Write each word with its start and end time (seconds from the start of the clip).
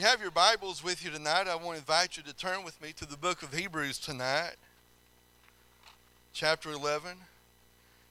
you 0.00 0.06
have 0.06 0.22
your 0.22 0.30
Bibles 0.30 0.82
with 0.82 1.04
you 1.04 1.10
tonight, 1.10 1.46
I 1.46 1.56
want 1.56 1.72
to 1.72 1.80
invite 1.80 2.16
you 2.16 2.22
to 2.22 2.32
turn 2.32 2.64
with 2.64 2.80
me 2.80 2.94
to 2.94 3.04
the 3.04 3.18
book 3.18 3.42
of 3.42 3.52
Hebrews 3.52 3.98
tonight, 3.98 4.54
chapter 6.32 6.70
11. 6.70 7.18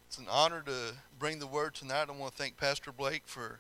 It's 0.06 0.20
an 0.20 0.28
honor 0.30 0.62
to 0.68 0.94
bring 1.18 1.40
the 1.40 1.48
word 1.48 1.74
tonight. 1.74 2.06
I 2.08 2.12
want 2.12 2.34
to 2.34 2.38
thank 2.38 2.58
Pastor 2.58 2.92
Blake 2.92 3.24
for 3.26 3.60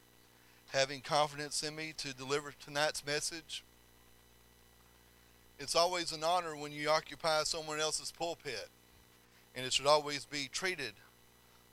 having 0.74 1.02
confidence 1.02 1.64
in 1.64 1.76
me 1.76 1.92
to 1.98 2.14
deliver 2.14 2.54
tonight's 2.64 3.04
message. 3.04 3.64
It's 5.58 5.76
always 5.76 6.12
an 6.12 6.24
honor 6.24 6.56
when 6.56 6.72
you 6.72 6.88
occupy 6.88 7.42
someone 7.46 7.80
else's 7.80 8.12
pulpit, 8.12 8.70
and 9.56 9.66
it 9.66 9.74
should 9.74 9.88
always 9.88 10.26
be 10.26 10.48
treated 10.52 10.94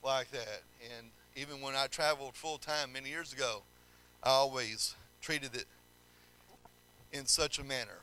like 0.03 0.31
that. 0.31 0.63
And 0.97 1.09
even 1.37 1.61
when 1.61 1.75
I 1.77 1.87
traveled 1.89 2.35
full 2.35 2.57
time 2.57 2.95
many 2.95 3.11
years 3.11 3.35
ago, 3.35 3.61
I 4.23 4.31
always 4.31 4.95
treated 5.21 5.55
it 5.55 5.67
in 7.13 7.27
such 7.27 7.59
a 7.59 7.65
manner. 7.65 8.01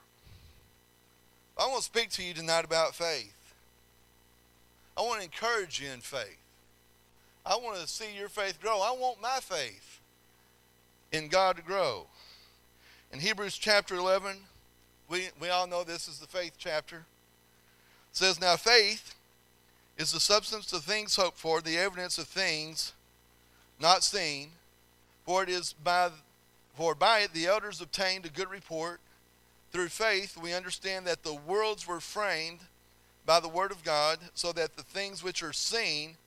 I 1.57 1.67
want 1.67 1.79
to 1.79 1.83
speak 1.83 2.09
to 2.11 2.23
you 2.23 2.33
tonight 2.33 2.65
about 2.65 2.95
faith. 2.95 3.35
I 4.97 5.01
want 5.01 5.19
to 5.19 5.25
encourage 5.25 5.81
you 5.81 5.89
in 5.89 6.01
faith. 6.01 6.37
I 7.45 7.55
want 7.55 7.77
to 7.79 7.87
see 7.87 8.15
your 8.17 8.29
faith 8.29 8.61
grow. 8.61 8.81
I 8.81 8.91
want 8.91 9.21
my 9.21 9.39
faith 9.41 9.99
in 11.11 11.27
God 11.27 11.57
to 11.57 11.61
grow. 11.61 12.07
In 13.11 13.19
Hebrews 13.19 13.57
chapter 13.57 13.95
11, 13.95 14.37
we, 15.09 15.27
we 15.39 15.49
all 15.49 15.67
know 15.67 15.83
this 15.83 16.07
is 16.07 16.19
the 16.19 16.27
faith 16.27 16.53
chapter. 16.57 16.97
It 16.97 18.17
says, 18.17 18.39
Now 18.39 18.55
faith 18.55 19.13
is 19.97 20.11
the 20.11 20.19
substance 20.19 20.73
of 20.73 20.83
things 20.83 21.15
hoped 21.15 21.37
for, 21.37 21.61
the 21.61 21.77
evidence 21.77 22.17
of 22.17 22.27
things 22.27 22.93
not 23.79 24.03
seen. 24.03 24.49
For 25.25 25.43
it 25.43 25.49
is 25.49 25.73
by 25.73 26.09
for 26.73 26.95
by 26.95 27.19
it 27.19 27.33
the 27.33 27.45
elders 27.45 27.81
obtained 27.81 28.25
a 28.25 28.29
good 28.29 28.49
report. 28.49 28.99
Through 29.71 29.89
faith 29.89 30.37
we 30.37 30.53
understand 30.53 31.05
that 31.07 31.23
the 31.23 31.33
worlds 31.33 31.87
were 31.87 31.99
framed 31.99 32.59
by 33.25 33.39
the 33.39 33.47
word 33.47 33.71
of 33.71 33.83
God, 33.83 34.19
so 34.33 34.51
that 34.51 34.75
the 34.75 34.83
things 34.83 35.23
which 35.23 35.41
are 35.41 35.53
seen 35.53 36.17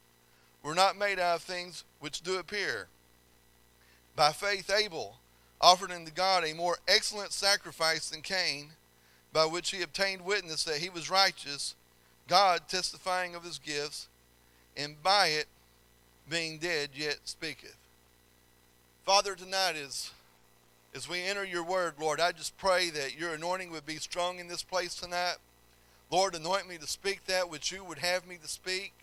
were 0.62 0.74
not 0.74 0.96
made 0.96 1.18
out 1.18 1.36
of 1.36 1.42
things 1.42 1.84
which 2.00 2.22
do 2.22 2.38
appear. 2.38 2.88
By 4.14 4.32
faith 4.32 4.70
Abel 4.70 5.18
offered 5.60 5.90
unto 5.90 6.10
God 6.10 6.44
a 6.44 6.54
more 6.54 6.78
excellent 6.88 7.32
sacrifice 7.32 8.08
than 8.08 8.22
Cain, 8.22 8.70
by 9.32 9.44
which 9.44 9.70
he 9.70 9.82
obtained 9.82 10.24
witness 10.24 10.64
that 10.64 10.78
he 10.78 10.88
was 10.88 11.10
righteous, 11.10 11.74
God 12.28 12.62
testifying 12.68 13.34
of 13.34 13.44
his 13.44 13.58
gifts, 13.58 14.08
and 14.76 15.02
by 15.02 15.28
it 15.28 15.46
being 16.28 16.58
dead 16.58 16.90
yet 16.94 17.18
speaketh. 17.24 17.76
Father, 19.04 19.34
tonight 19.34 19.76
is 19.76 20.10
as 20.96 21.06
we 21.06 21.22
enter 21.22 21.44
your 21.44 21.62
word, 21.62 21.94
Lord, 22.00 22.20
I 22.20 22.32
just 22.32 22.56
pray 22.56 22.88
that 22.88 23.18
your 23.18 23.34
anointing 23.34 23.70
would 23.70 23.84
be 23.84 23.96
strong 23.96 24.38
in 24.38 24.48
this 24.48 24.62
place 24.62 24.94
tonight. 24.94 25.36
Lord, 26.10 26.34
anoint 26.34 26.66
me 26.66 26.78
to 26.78 26.86
speak 26.86 27.26
that 27.26 27.50
which 27.50 27.70
you 27.70 27.84
would 27.84 27.98
have 27.98 28.26
me 28.26 28.38
to 28.42 28.48
speak. 28.48 28.94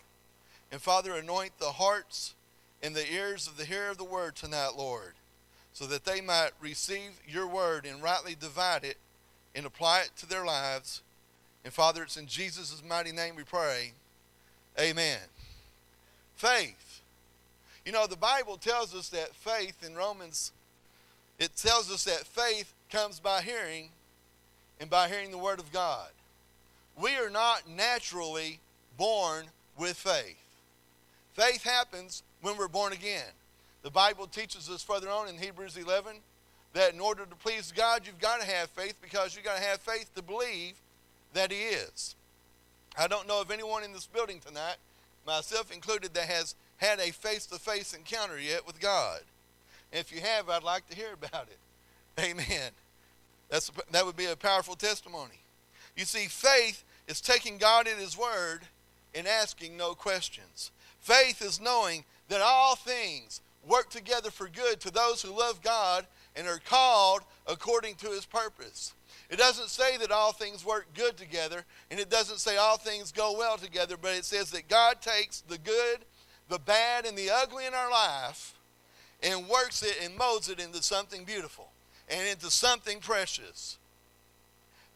And 0.72 0.82
Father, 0.82 1.14
anoint 1.14 1.56
the 1.60 1.72
hearts 1.72 2.34
and 2.82 2.96
the 2.96 3.12
ears 3.12 3.46
of 3.46 3.56
the 3.56 3.64
hearer 3.64 3.90
of 3.90 3.98
the 3.98 4.04
word 4.04 4.34
tonight, 4.34 4.72
Lord, 4.76 5.12
so 5.72 5.86
that 5.86 6.04
they 6.04 6.20
might 6.20 6.50
receive 6.60 7.20
your 7.28 7.46
word 7.46 7.86
and 7.86 8.02
rightly 8.02 8.34
divide 8.34 8.82
it 8.82 8.96
and 9.54 9.64
apply 9.64 10.00
it 10.00 10.10
to 10.16 10.26
their 10.26 10.44
lives. 10.44 11.00
And 11.64 11.72
Father, 11.72 12.02
it's 12.02 12.16
in 12.16 12.26
Jesus' 12.26 12.82
mighty 12.86 13.12
name 13.12 13.36
we 13.36 13.44
pray. 13.44 13.92
Amen. 14.80 15.20
Faith. 16.34 17.02
You 17.86 17.92
know, 17.92 18.08
the 18.08 18.16
Bible 18.16 18.56
tells 18.56 18.96
us 18.96 19.10
that 19.10 19.36
faith 19.36 19.86
in 19.86 19.94
Romans 19.94 20.50
it 21.38 21.56
tells 21.56 21.90
us 21.90 22.04
that 22.04 22.26
faith 22.26 22.72
comes 22.90 23.20
by 23.20 23.42
hearing 23.42 23.88
and 24.80 24.88
by 24.88 25.08
hearing 25.08 25.30
the 25.30 25.38
Word 25.38 25.58
of 25.58 25.72
God. 25.72 26.08
We 27.00 27.16
are 27.16 27.30
not 27.30 27.68
naturally 27.68 28.60
born 28.96 29.46
with 29.78 29.96
faith. 29.96 30.38
Faith 31.32 31.64
happens 31.64 32.22
when 32.40 32.56
we're 32.56 32.68
born 32.68 32.92
again. 32.92 33.32
The 33.82 33.90
Bible 33.90 34.26
teaches 34.26 34.70
us 34.70 34.82
further 34.82 35.10
on 35.10 35.28
in 35.28 35.36
Hebrews 35.36 35.76
11 35.76 36.16
that 36.72 36.94
in 36.94 37.00
order 37.00 37.24
to 37.24 37.36
please 37.36 37.72
God, 37.74 38.02
you've 38.04 38.20
got 38.20 38.40
to 38.40 38.46
have 38.46 38.70
faith 38.70 38.94
because 39.02 39.34
you've 39.34 39.44
got 39.44 39.56
to 39.56 39.62
have 39.62 39.80
faith 39.80 40.14
to 40.14 40.22
believe 40.22 40.74
that 41.32 41.50
He 41.50 41.58
is. 41.58 42.14
I 42.96 43.08
don't 43.08 43.26
know 43.26 43.40
of 43.40 43.50
anyone 43.50 43.82
in 43.82 43.92
this 43.92 44.06
building 44.06 44.40
tonight, 44.44 44.76
myself 45.26 45.72
included, 45.72 46.14
that 46.14 46.28
has 46.28 46.54
had 46.76 47.00
a 47.00 47.10
face 47.10 47.46
to 47.46 47.58
face 47.58 47.92
encounter 47.92 48.38
yet 48.38 48.66
with 48.66 48.80
God. 48.80 49.20
If 49.94 50.12
you 50.12 50.20
have, 50.20 50.50
I'd 50.50 50.64
like 50.64 50.88
to 50.90 50.96
hear 50.96 51.12
about 51.12 51.46
it. 51.46 51.58
Amen. 52.20 52.72
That's, 53.48 53.70
that 53.92 54.04
would 54.04 54.16
be 54.16 54.26
a 54.26 54.34
powerful 54.34 54.74
testimony. 54.74 55.38
You 55.96 56.04
see, 56.04 56.26
faith 56.26 56.82
is 57.06 57.20
taking 57.20 57.58
God 57.58 57.86
at 57.86 57.98
His 57.98 58.18
word 58.18 58.62
and 59.14 59.28
asking 59.28 59.76
no 59.76 59.94
questions. 59.94 60.72
Faith 61.00 61.40
is 61.40 61.60
knowing 61.60 62.04
that 62.28 62.40
all 62.40 62.74
things 62.74 63.40
work 63.68 63.88
together 63.88 64.32
for 64.32 64.48
good 64.48 64.80
to 64.80 64.90
those 64.90 65.22
who 65.22 65.38
love 65.38 65.62
God 65.62 66.06
and 66.34 66.48
are 66.48 66.58
called 66.58 67.22
according 67.46 67.94
to 67.96 68.08
His 68.08 68.26
purpose. 68.26 68.94
It 69.30 69.38
doesn't 69.38 69.68
say 69.68 69.96
that 69.98 70.10
all 70.10 70.32
things 70.32 70.64
work 70.64 70.88
good 70.94 71.16
together, 71.16 71.64
and 71.92 72.00
it 72.00 72.10
doesn't 72.10 72.40
say 72.40 72.56
all 72.56 72.78
things 72.78 73.12
go 73.12 73.38
well 73.38 73.58
together, 73.58 73.96
but 74.00 74.14
it 74.14 74.24
says 74.24 74.50
that 74.50 74.68
God 74.68 75.00
takes 75.00 75.42
the 75.42 75.58
good, 75.58 75.98
the 76.48 76.58
bad, 76.58 77.06
and 77.06 77.16
the 77.16 77.30
ugly 77.30 77.64
in 77.64 77.74
our 77.74 77.90
life 77.90 78.53
and 79.22 79.48
works 79.48 79.82
it 79.82 79.96
and 80.02 80.16
molds 80.16 80.48
it 80.48 80.60
into 80.60 80.82
something 80.82 81.24
beautiful 81.24 81.68
and 82.08 82.26
into 82.28 82.50
something 82.50 83.00
precious. 83.00 83.78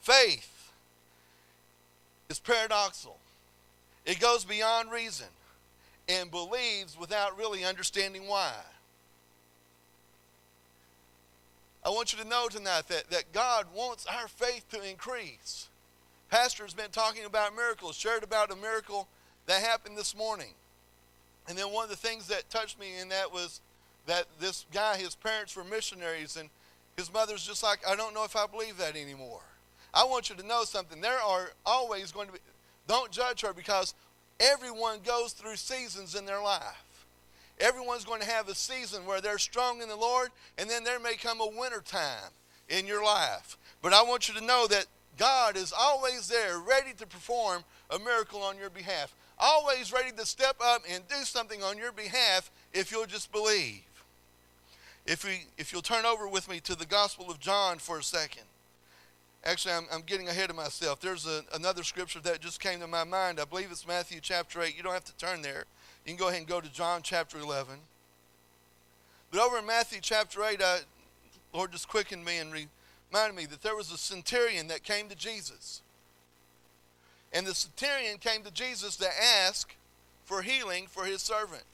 Faith 0.00 0.70
is 2.28 2.38
paradoxical, 2.38 3.18
it 4.04 4.20
goes 4.20 4.44
beyond 4.44 4.90
reason 4.90 5.26
and 6.08 6.30
believes 6.30 6.98
without 6.98 7.36
really 7.36 7.64
understanding 7.64 8.26
why. 8.26 8.54
I 11.84 11.90
want 11.90 12.12
you 12.12 12.22
to 12.22 12.28
know 12.28 12.48
tonight 12.48 12.88
that, 12.88 13.10
that 13.10 13.32
God 13.32 13.66
wants 13.74 14.06
our 14.06 14.28
faith 14.28 14.64
to 14.72 14.82
increase. 14.82 15.68
Pastor's 16.30 16.74
been 16.74 16.90
talking 16.90 17.24
about 17.24 17.54
miracles, 17.54 17.96
shared 17.96 18.22
about 18.22 18.50
a 18.50 18.56
miracle 18.56 19.08
that 19.46 19.62
happened 19.62 19.96
this 19.96 20.16
morning. 20.16 20.52
And 21.48 21.56
then 21.56 21.72
one 21.72 21.84
of 21.84 21.90
the 21.90 21.96
things 21.96 22.28
that 22.28 22.50
touched 22.50 22.78
me 22.78 22.98
in 23.00 23.08
that 23.08 23.32
was 23.32 23.60
that 24.08 24.26
this 24.40 24.64
guy, 24.72 24.96
his 24.96 25.14
parents 25.14 25.54
were 25.54 25.64
missionaries, 25.64 26.36
and 26.36 26.48
his 26.96 27.12
mother's 27.12 27.46
just 27.46 27.62
like, 27.62 27.78
I 27.86 27.94
don't 27.94 28.14
know 28.14 28.24
if 28.24 28.34
I 28.34 28.46
believe 28.46 28.78
that 28.78 28.96
anymore. 28.96 29.42
I 29.94 30.04
want 30.04 30.30
you 30.30 30.36
to 30.36 30.46
know 30.46 30.64
something. 30.64 31.00
There 31.00 31.20
are 31.20 31.50
always 31.64 32.10
going 32.10 32.26
to 32.26 32.32
be, 32.32 32.38
don't 32.86 33.10
judge 33.10 33.42
her 33.42 33.52
because 33.52 33.94
everyone 34.40 35.00
goes 35.04 35.32
through 35.32 35.56
seasons 35.56 36.14
in 36.14 36.24
their 36.24 36.42
life. 36.42 37.06
Everyone's 37.60 38.04
going 38.04 38.20
to 38.20 38.26
have 38.26 38.48
a 38.48 38.54
season 38.54 39.04
where 39.04 39.20
they're 39.20 39.38
strong 39.38 39.82
in 39.82 39.88
the 39.88 39.96
Lord, 39.96 40.30
and 40.56 40.70
then 40.70 40.84
there 40.84 41.00
may 41.00 41.14
come 41.14 41.40
a 41.40 41.46
winter 41.46 41.82
time 41.84 42.30
in 42.68 42.86
your 42.86 43.04
life. 43.04 43.58
But 43.82 43.92
I 43.92 44.02
want 44.02 44.28
you 44.28 44.34
to 44.34 44.44
know 44.44 44.66
that 44.68 44.86
God 45.18 45.56
is 45.56 45.72
always 45.76 46.28
there, 46.28 46.58
ready 46.60 46.92
to 46.96 47.06
perform 47.06 47.62
a 47.90 47.98
miracle 47.98 48.40
on 48.40 48.56
your 48.56 48.70
behalf, 48.70 49.14
always 49.38 49.92
ready 49.92 50.12
to 50.12 50.24
step 50.24 50.56
up 50.64 50.82
and 50.90 51.06
do 51.08 51.24
something 51.24 51.62
on 51.62 51.76
your 51.76 51.92
behalf 51.92 52.50
if 52.72 52.90
you'll 52.90 53.06
just 53.06 53.30
believe. 53.32 53.82
If, 55.10 55.24
we, 55.24 55.46
if 55.56 55.72
you'll 55.72 55.80
turn 55.80 56.04
over 56.04 56.28
with 56.28 56.50
me 56.50 56.60
to 56.60 56.74
the 56.74 56.84
Gospel 56.84 57.30
of 57.30 57.40
John 57.40 57.78
for 57.78 57.98
a 57.98 58.02
second. 58.02 58.42
Actually, 59.42 59.72
I'm, 59.72 59.86
I'm 59.90 60.02
getting 60.02 60.28
ahead 60.28 60.50
of 60.50 60.56
myself. 60.56 61.00
There's 61.00 61.26
a, 61.26 61.44
another 61.54 61.82
scripture 61.82 62.20
that 62.20 62.40
just 62.40 62.60
came 62.60 62.80
to 62.80 62.86
my 62.86 63.04
mind. 63.04 63.40
I 63.40 63.46
believe 63.46 63.68
it's 63.70 63.88
Matthew 63.88 64.20
chapter 64.20 64.60
8. 64.60 64.76
You 64.76 64.82
don't 64.82 64.92
have 64.92 65.06
to 65.06 65.16
turn 65.16 65.40
there. 65.40 65.64
You 66.04 66.10
can 66.12 66.18
go 66.18 66.28
ahead 66.28 66.40
and 66.40 66.46
go 66.46 66.60
to 66.60 66.70
John 66.70 67.00
chapter 67.02 67.38
11. 67.38 67.76
But 69.30 69.40
over 69.40 69.58
in 69.58 69.66
Matthew 69.66 70.00
chapter 70.02 70.44
8, 70.44 70.60
I, 70.62 70.80
Lord 71.54 71.72
just 71.72 71.88
quickened 71.88 72.22
me 72.22 72.36
and 72.36 72.52
reminded 72.52 73.34
me 73.34 73.46
that 73.46 73.62
there 73.62 73.76
was 73.76 73.90
a 73.90 73.96
centurion 73.96 74.68
that 74.68 74.82
came 74.82 75.08
to 75.08 75.16
Jesus. 75.16 75.80
And 77.32 77.46
the 77.46 77.54
centurion 77.54 78.18
came 78.18 78.42
to 78.42 78.50
Jesus 78.50 78.96
to 78.96 79.08
ask 79.46 79.74
for 80.26 80.42
healing 80.42 80.86
for 80.86 81.06
his 81.06 81.22
servant. 81.22 81.64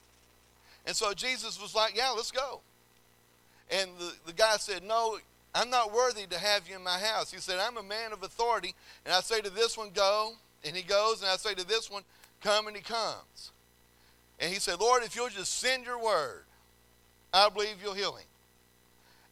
And 0.85 0.95
so 0.95 1.13
Jesus 1.13 1.61
was 1.61 1.75
like, 1.75 1.97
Yeah, 1.97 2.11
let's 2.11 2.31
go. 2.31 2.61
And 3.71 3.89
the, 3.97 4.13
the 4.27 4.33
guy 4.33 4.57
said, 4.57 4.83
No, 4.83 5.17
I'm 5.53 5.69
not 5.69 5.93
worthy 5.93 6.25
to 6.27 6.37
have 6.37 6.67
you 6.67 6.75
in 6.75 6.83
my 6.83 6.99
house. 6.99 7.31
He 7.31 7.39
said, 7.39 7.59
I'm 7.59 7.77
a 7.77 7.83
man 7.83 8.11
of 8.11 8.23
authority, 8.23 8.75
and 9.05 9.13
I 9.13 9.21
say 9.21 9.41
to 9.41 9.49
this 9.49 9.77
one, 9.77 9.89
Go, 9.93 10.33
and 10.63 10.75
he 10.75 10.83
goes, 10.83 11.21
and 11.21 11.29
I 11.29 11.37
say 11.37 11.53
to 11.53 11.65
this 11.65 11.89
one, 11.89 12.03
Come, 12.41 12.67
and 12.67 12.75
he 12.75 12.81
comes. 12.81 13.51
And 14.39 14.51
he 14.51 14.59
said, 14.59 14.79
Lord, 14.79 15.03
if 15.03 15.15
you'll 15.15 15.29
just 15.29 15.59
send 15.59 15.85
your 15.85 16.01
word, 16.01 16.43
I 17.33 17.49
believe 17.49 17.77
you'll 17.81 17.93
heal 17.93 18.15
him. 18.15 18.25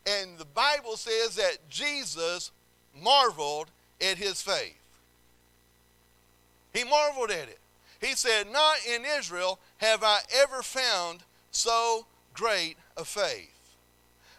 And 0.06 0.38
the 0.38 0.46
Bible 0.46 0.98
says 0.98 1.36
that 1.36 1.58
Jesus 1.70 2.52
marveled 3.02 3.68
at 4.02 4.18
his 4.18 4.42
faith. 4.42 4.78
He 6.74 6.84
marveled 6.84 7.32
at 7.32 7.50
it. 7.50 7.60
He 8.02 8.16
said, 8.16 8.52
Not 8.52 8.76
in 8.88 9.04
Israel 9.18 9.60
have 9.78 10.04
I 10.04 10.20
ever 10.36 10.62
found 10.62 11.20
so 11.52 12.06
great 12.34 12.76
a 12.98 13.06
faith. 13.06 13.53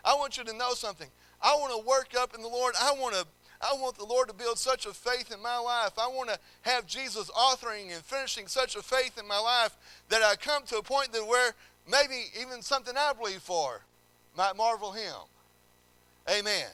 I 0.05 0.15
want 0.15 0.37
you 0.37 0.45
to 0.45 0.53
know 0.53 0.75
something. 0.75 1.09
I 1.43 1.55
want 1.55 1.73
to 1.73 1.87
work 1.87 2.15
up 2.19 2.35
in 2.35 2.43
the 2.43 2.49
Lord. 2.49 2.75
I 2.81 2.93
want 2.93 3.15
to 3.15 3.27
I 3.61 3.73
want 3.75 3.97
the 3.97 4.05
Lord 4.05 4.29
to 4.29 4.35
build 4.35 4.59
such 4.59 4.85
a 4.85 4.93
faith 4.93 5.33
in 5.33 5.41
my 5.41 5.57
life. 5.57 5.93
I 5.99 6.09
want 6.09 6.29
to 6.29 6.39
have 6.63 6.87
Jesus 6.87 7.31
authoring 7.31 7.95
and 7.95 8.05
finishing 8.05 8.47
such 8.47 8.77
a 8.77 8.83
faith 8.83 9.19
in 9.19 9.27
my 9.27 9.39
life 9.39 9.77
that 10.11 10.23
I 10.23 10.37
come 10.37 10.65
to 10.65 10.79
a 10.79 10.83
point 10.83 11.13
that 11.13 11.27
where 11.27 11.53
maybe 11.91 12.27
even 12.39 12.61
something 12.61 12.95
I 12.97 13.13
believe 13.15 13.41
for 13.41 13.81
might 14.37 14.55
marvel 14.57 14.93
him. 14.93 15.15
Amen. 16.29 16.67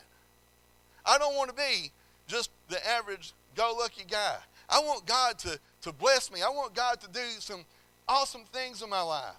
I 1.06 1.18
don't 1.18 1.36
want 1.36 1.50
to 1.50 1.56
be 1.56 1.92
just 2.26 2.50
the 2.68 2.84
average 2.88 3.32
go 3.54 3.74
lucky 3.78 4.04
guy. 4.10 4.36
I 4.68 4.80
want 4.80 5.06
God 5.06 5.38
to, 5.40 5.58
to 5.82 5.92
bless 5.92 6.32
me. 6.32 6.42
I 6.42 6.48
want 6.48 6.74
God 6.74 7.00
to 7.00 7.08
do 7.08 7.20
some 7.38 7.64
awesome 8.08 8.44
things 8.52 8.82
in 8.82 8.90
my 8.90 9.02
life. 9.02 9.36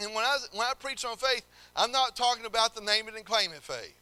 And 0.00 0.14
when 0.14 0.24
I, 0.24 0.36
when 0.52 0.66
I 0.66 0.72
preach 0.78 1.04
on 1.04 1.16
faith, 1.16 1.44
I'm 1.74 1.90
not 1.90 2.16
talking 2.16 2.46
about 2.46 2.74
the 2.74 2.80
name 2.80 3.08
it 3.08 3.14
and 3.14 3.24
claim 3.24 3.52
it 3.52 3.62
faith. 3.62 3.94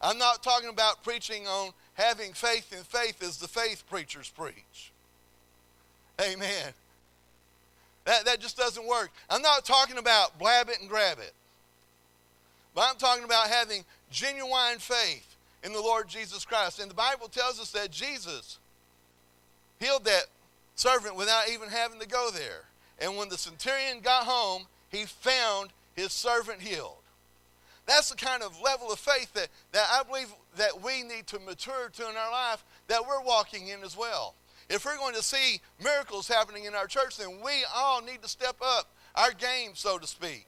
I'm 0.00 0.18
not 0.18 0.42
talking 0.42 0.68
about 0.68 1.02
preaching 1.02 1.46
on 1.46 1.72
having 1.94 2.32
faith 2.32 2.72
in 2.72 2.84
faith 2.84 3.22
as 3.22 3.38
the 3.38 3.48
faith 3.48 3.84
preachers 3.90 4.30
preach. 4.36 4.92
Amen. 6.20 6.72
That, 8.04 8.24
that 8.24 8.40
just 8.40 8.56
doesn't 8.56 8.86
work. 8.86 9.10
I'm 9.28 9.42
not 9.42 9.64
talking 9.64 9.98
about 9.98 10.38
blab 10.38 10.68
it 10.68 10.80
and 10.80 10.88
grab 10.88 11.18
it. 11.18 11.32
But 12.74 12.86
I'm 12.88 12.96
talking 12.96 13.24
about 13.24 13.48
having 13.48 13.84
genuine 14.10 14.78
faith 14.78 15.36
in 15.64 15.72
the 15.72 15.80
Lord 15.80 16.08
Jesus 16.08 16.44
Christ. 16.44 16.78
And 16.78 16.90
the 16.90 16.94
Bible 16.94 17.28
tells 17.28 17.60
us 17.60 17.70
that 17.72 17.90
Jesus 17.90 18.58
healed 19.80 20.04
that 20.04 20.26
servant 20.74 21.16
without 21.16 21.50
even 21.50 21.68
having 21.68 21.98
to 22.00 22.06
go 22.06 22.30
there. 22.32 22.64
And 23.00 23.16
when 23.16 23.28
the 23.28 23.38
centurion 23.38 24.00
got 24.00 24.24
home, 24.24 24.66
he 24.90 25.04
found 25.04 25.70
his 25.94 26.12
servant 26.12 26.60
healed. 26.60 26.94
That's 27.86 28.10
the 28.10 28.16
kind 28.16 28.42
of 28.42 28.60
level 28.60 28.92
of 28.92 28.98
faith 28.98 29.32
that, 29.34 29.48
that 29.72 29.86
I 29.90 30.02
believe 30.02 30.32
that 30.56 30.82
we 30.82 31.02
need 31.02 31.26
to 31.28 31.38
mature 31.38 31.88
to 31.88 32.02
in 32.02 32.16
our 32.16 32.30
life 32.30 32.62
that 32.88 33.06
we're 33.06 33.22
walking 33.22 33.68
in 33.68 33.82
as 33.82 33.96
well. 33.96 34.34
If 34.68 34.84
we're 34.84 34.98
going 34.98 35.14
to 35.14 35.22
see 35.22 35.60
miracles 35.82 36.28
happening 36.28 36.64
in 36.64 36.74
our 36.74 36.86
church, 36.86 37.16
then 37.16 37.40
we 37.42 37.64
all 37.74 38.02
need 38.02 38.20
to 38.22 38.28
step 38.28 38.56
up 38.60 38.90
our 39.14 39.32
game, 39.32 39.70
so 39.74 39.98
to 39.98 40.06
speak. 40.06 40.46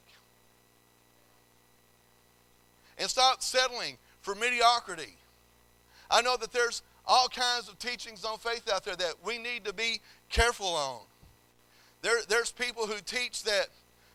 And 2.98 3.08
stop 3.08 3.42
settling 3.42 3.96
for 4.20 4.34
mediocrity. 4.34 5.16
I 6.10 6.20
know 6.20 6.36
that 6.36 6.52
there's 6.52 6.82
all 7.06 7.28
kinds 7.28 7.68
of 7.68 7.78
teachings 7.78 8.24
on 8.24 8.38
faith 8.38 8.68
out 8.70 8.84
there 8.84 8.96
that 8.96 9.14
we 9.24 9.38
need 9.38 9.64
to 9.64 9.72
be 9.72 10.00
careful 10.28 10.66
on. 10.66 11.00
There, 12.02 12.20
there's 12.28 12.52
people 12.52 12.86
who 12.86 13.00
teach 13.04 13.44
that, 13.44 13.68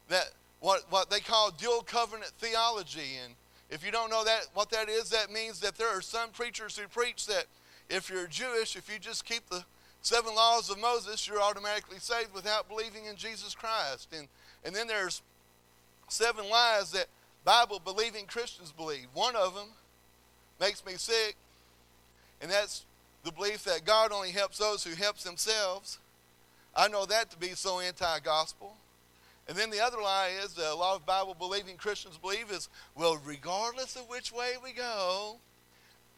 that 0.10 0.32
what, 0.60 0.86
what 0.90 1.10
they 1.10 1.20
call 1.20 1.52
dual 1.52 1.82
covenant 1.82 2.32
theology. 2.38 3.20
And 3.24 3.34
if 3.70 3.86
you 3.86 3.92
don't 3.92 4.10
know 4.10 4.24
that 4.24 4.48
what 4.54 4.70
that 4.72 4.90
is, 4.90 5.10
that 5.10 5.32
means 5.32 5.60
that 5.60 5.78
there 5.78 5.90
are 5.90 6.02
some 6.02 6.30
preachers 6.30 6.78
who 6.78 6.88
preach 6.88 7.26
that 7.28 7.46
if 7.90 8.10
you're 8.10 8.28
Jewish, 8.28 8.76
if 8.76 8.92
you 8.92 9.00
just 9.00 9.26
keep 9.26 9.50
the 9.50 9.64
seven 10.02 10.36
laws 10.36 10.70
of 10.70 10.80
Moses, 10.80 11.28
you're 11.28 11.42
automatically 11.42 12.00
saved 12.00 12.34
without 12.34 12.68
believing 12.68 13.06
in 13.06 13.16
Jesus 13.16 13.56
Christ. 13.56 14.10
And, 14.18 14.28
and 14.64 14.76
then 14.76 14.88
there's 14.88 15.22
seven 16.08 16.50
lies 16.50 16.92
that 16.92 17.08
Bible 17.44 17.80
believing 17.84 18.26
Christians 18.26 18.72
believe. 18.72 19.08
One 19.14 19.36
of 19.36 19.54
them 19.56 19.70
makes 20.60 20.86
me 20.86 20.94
sick, 20.96 21.36
and 22.42 22.50
that's 22.50 22.86
the 23.24 23.32
belief 23.32 23.64
that 23.64 23.86
God 23.86 24.12
only 24.12 24.32
helps 24.32 24.58
those 24.58 24.84
who 24.84 24.96
helps 24.96 25.24
themselves. 25.24 26.00
I 26.76 26.88
know 26.88 27.06
that 27.06 27.32
to 27.32 27.38
be 27.38 27.50
so 27.50 27.80
anti-gospel. 27.80 28.76
And 29.48 29.58
then 29.58 29.70
the 29.70 29.84
other 29.84 30.02
lie 30.02 30.32
is 30.44 30.54
that 30.56 30.74
a 30.74 30.76
lot 30.76 30.96
of 30.96 31.06
Bible 31.06 31.36
believing 31.38 31.78
Christians 31.78 32.18
believe 32.18 32.50
is, 32.52 32.68
well, 32.96 33.20
regardless 33.24 33.96
of 33.96 34.10
which 34.10 34.32
way 34.32 34.54
we 34.64 34.74
go, 34.74 35.38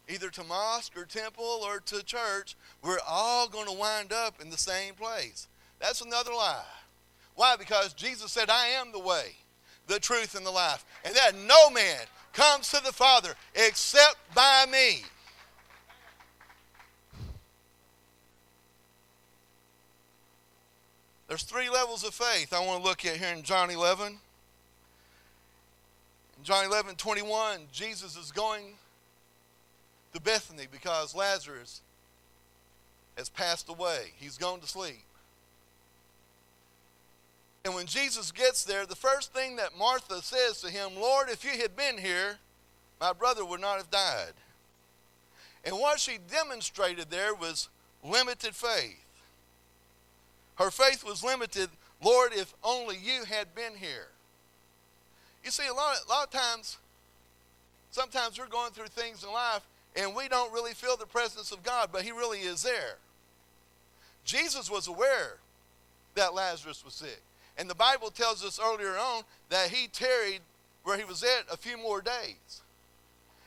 either 0.08 0.30
to 0.30 0.44
mosque 0.44 0.96
or 0.96 1.04
temple 1.04 1.60
or 1.62 1.80
to 1.80 2.02
church, 2.02 2.56
we're 2.82 2.98
all 3.06 3.48
going 3.48 3.66
to 3.66 3.78
wind 3.78 4.12
up 4.12 4.40
in 4.40 4.48
the 4.48 4.56
same 4.56 4.94
place. 4.94 5.46
That's 5.78 6.00
another 6.00 6.32
lie. 6.32 6.64
Why? 7.34 7.56
Because 7.56 7.92
Jesus 7.92 8.32
said, 8.32 8.50
I 8.50 8.68
am 8.68 8.92
the 8.92 8.98
way, 8.98 9.36
the 9.86 10.00
truth, 10.00 10.34
and 10.34 10.46
the 10.46 10.50
life, 10.50 10.84
and 11.04 11.14
that 11.14 11.36
no 11.36 11.70
man 11.70 12.00
comes 12.32 12.70
to 12.70 12.82
the 12.82 12.92
Father 12.92 13.34
except 13.54 14.16
by 14.34 14.64
me. 14.70 15.02
There's 21.28 21.42
three 21.42 21.68
levels 21.68 22.04
of 22.04 22.14
faith 22.14 22.54
I 22.54 22.64
want 22.64 22.82
to 22.82 22.88
look 22.88 23.04
at 23.04 23.18
here 23.18 23.34
in 23.34 23.42
John 23.42 23.70
11. 23.70 24.06
In 24.12 24.18
John 26.42 26.64
11, 26.64 26.96
21, 26.96 27.60
Jesus 27.70 28.16
is 28.16 28.32
going 28.32 28.64
to 30.14 30.20
Bethany 30.20 30.66
because 30.70 31.14
Lazarus 31.14 31.82
has 33.18 33.28
passed 33.28 33.68
away. 33.68 34.12
He's 34.16 34.38
gone 34.38 34.60
to 34.60 34.66
sleep. 34.66 35.02
And 37.64 37.74
when 37.74 37.86
Jesus 37.86 38.32
gets 38.32 38.64
there, 38.64 38.86
the 38.86 38.96
first 38.96 39.34
thing 39.34 39.56
that 39.56 39.76
Martha 39.76 40.22
says 40.22 40.62
to 40.62 40.70
him, 40.70 40.92
Lord, 40.96 41.28
if 41.28 41.44
you 41.44 41.60
had 41.60 41.76
been 41.76 41.98
here, 41.98 42.38
my 42.98 43.12
brother 43.12 43.44
would 43.44 43.60
not 43.60 43.76
have 43.76 43.90
died. 43.90 44.32
And 45.62 45.76
what 45.76 46.00
she 46.00 46.16
demonstrated 46.30 47.10
there 47.10 47.34
was 47.34 47.68
limited 48.02 48.54
faith. 48.54 49.04
Her 50.58 50.70
faith 50.70 51.04
was 51.04 51.24
limited. 51.24 51.70
Lord, 52.02 52.32
if 52.34 52.52
only 52.62 52.96
you 52.96 53.24
had 53.24 53.54
been 53.54 53.76
here. 53.76 54.08
You 55.44 55.50
see, 55.50 55.66
a 55.66 55.72
lot, 55.72 55.96
a 56.04 56.08
lot 56.10 56.26
of 56.26 56.30
times, 56.32 56.78
sometimes 57.90 58.38
we're 58.38 58.46
going 58.46 58.72
through 58.72 58.88
things 58.88 59.22
in 59.22 59.32
life 59.32 59.62
and 59.96 60.14
we 60.14 60.28
don't 60.28 60.52
really 60.52 60.74
feel 60.74 60.96
the 60.96 61.06
presence 61.06 61.52
of 61.52 61.62
God, 61.62 61.90
but 61.92 62.02
He 62.02 62.12
really 62.12 62.40
is 62.40 62.62
there. 62.62 62.96
Jesus 64.24 64.70
was 64.70 64.88
aware 64.88 65.38
that 66.14 66.34
Lazarus 66.34 66.84
was 66.84 66.94
sick. 66.94 67.22
And 67.56 67.68
the 67.68 67.74
Bible 67.74 68.10
tells 68.10 68.44
us 68.44 68.60
earlier 68.62 68.96
on 68.98 69.22
that 69.48 69.70
he 69.70 69.88
tarried 69.88 70.40
where 70.84 70.96
he 70.96 71.04
was 71.04 71.22
at 71.22 71.52
a 71.52 71.56
few 71.56 71.76
more 71.76 72.00
days. 72.00 72.62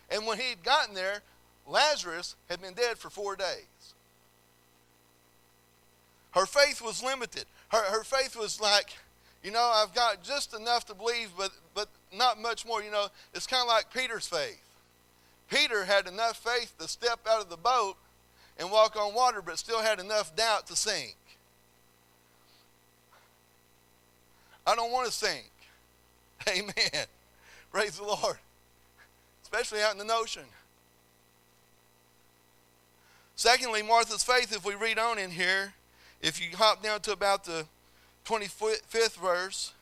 And 0.10 0.26
when 0.26 0.38
he'd 0.38 0.64
gotten 0.64 0.94
there, 0.94 1.22
Lazarus 1.68 2.36
had 2.50 2.62
been 2.62 2.74
dead 2.74 2.98
for 2.98 3.10
four 3.10 3.36
days. 3.36 3.66
Her 6.32 6.46
faith 6.46 6.82
was 6.82 7.04
limited. 7.04 7.46
Her, 7.70 7.84
her 7.84 8.04
faith 8.04 8.36
was 8.36 8.60
like, 8.60 8.94
you 9.44 9.52
know, 9.52 9.72
I've 9.74 9.94
got 9.94 10.24
just 10.24 10.54
enough 10.54 10.86
to 10.86 10.94
believe, 10.94 11.30
but, 11.38 11.52
but 11.74 11.88
not 12.16 12.40
much 12.40 12.66
more. 12.66 12.84
You 12.84 12.92
know, 12.92 13.08
it's 13.34 13.48
kind 13.48 13.62
of 13.62 13.68
like 13.68 13.94
Peter's 13.94 14.28
faith. 14.28 14.62
Peter 15.50 15.86
had 15.86 16.08
enough 16.08 16.38
faith 16.38 16.74
to 16.80 16.88
step 16.88 17.20
out 17.30 17.42
of 17.42 17.50
the 17.50 17.58
boat 17.58 17.96
and 18.58 18.72
walk 18.72 18.96
on 18.96 19.14
water, 19.14 19.42
but 19.42 19.58
still 19.58 19.82
had 19.82 20.00
enough 20.00 20.36
doubt 20.36 20.68
to 20.68 20.76
sink. 20.76 21.16
I 24.66 24.76
don't 24.76 24.92
want 24.92 25.08
to 25.08 25.12
sink. 25.12 25.52
Amen. 26.50 27.06
Praise 27.72 27.98
the 27.98 28.04
Lord. 28.04 28.38
Especially 29.44 29.82
out 29.82 30.00
in 30.00 30.06
the 30.06 30.14
ocean. 30.14 30.44
Secondly, 33.36 33.82
Martha's 33.82 34.24
faith, 34.24 34.56
if 34.56 34.64
we 34.64 34.76
read 34.76 35.00
on 35.00 35.18
in 35.18 35.32
here, 35.32 35.74
if 36.22 36.42
you 36.42 36.56
hop 36.56 36.84
down 36.84 37.02
to 37.02 37.12
about 37.12 37.44
the 37.44 37.66
25th 38.26 39.18
verse, 39.18 39.74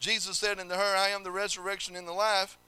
Jesus 0.00 0.38
said 0.38 0.58
unto 0.58 0.74
her, 0.74 0.96
I 0.96 1.08
am 1.08 1.22
the 1.22 1.30
resurrection 1.30 1.96
and 1.96 2.06
the 2.06 2.12
life. 2.12 2.58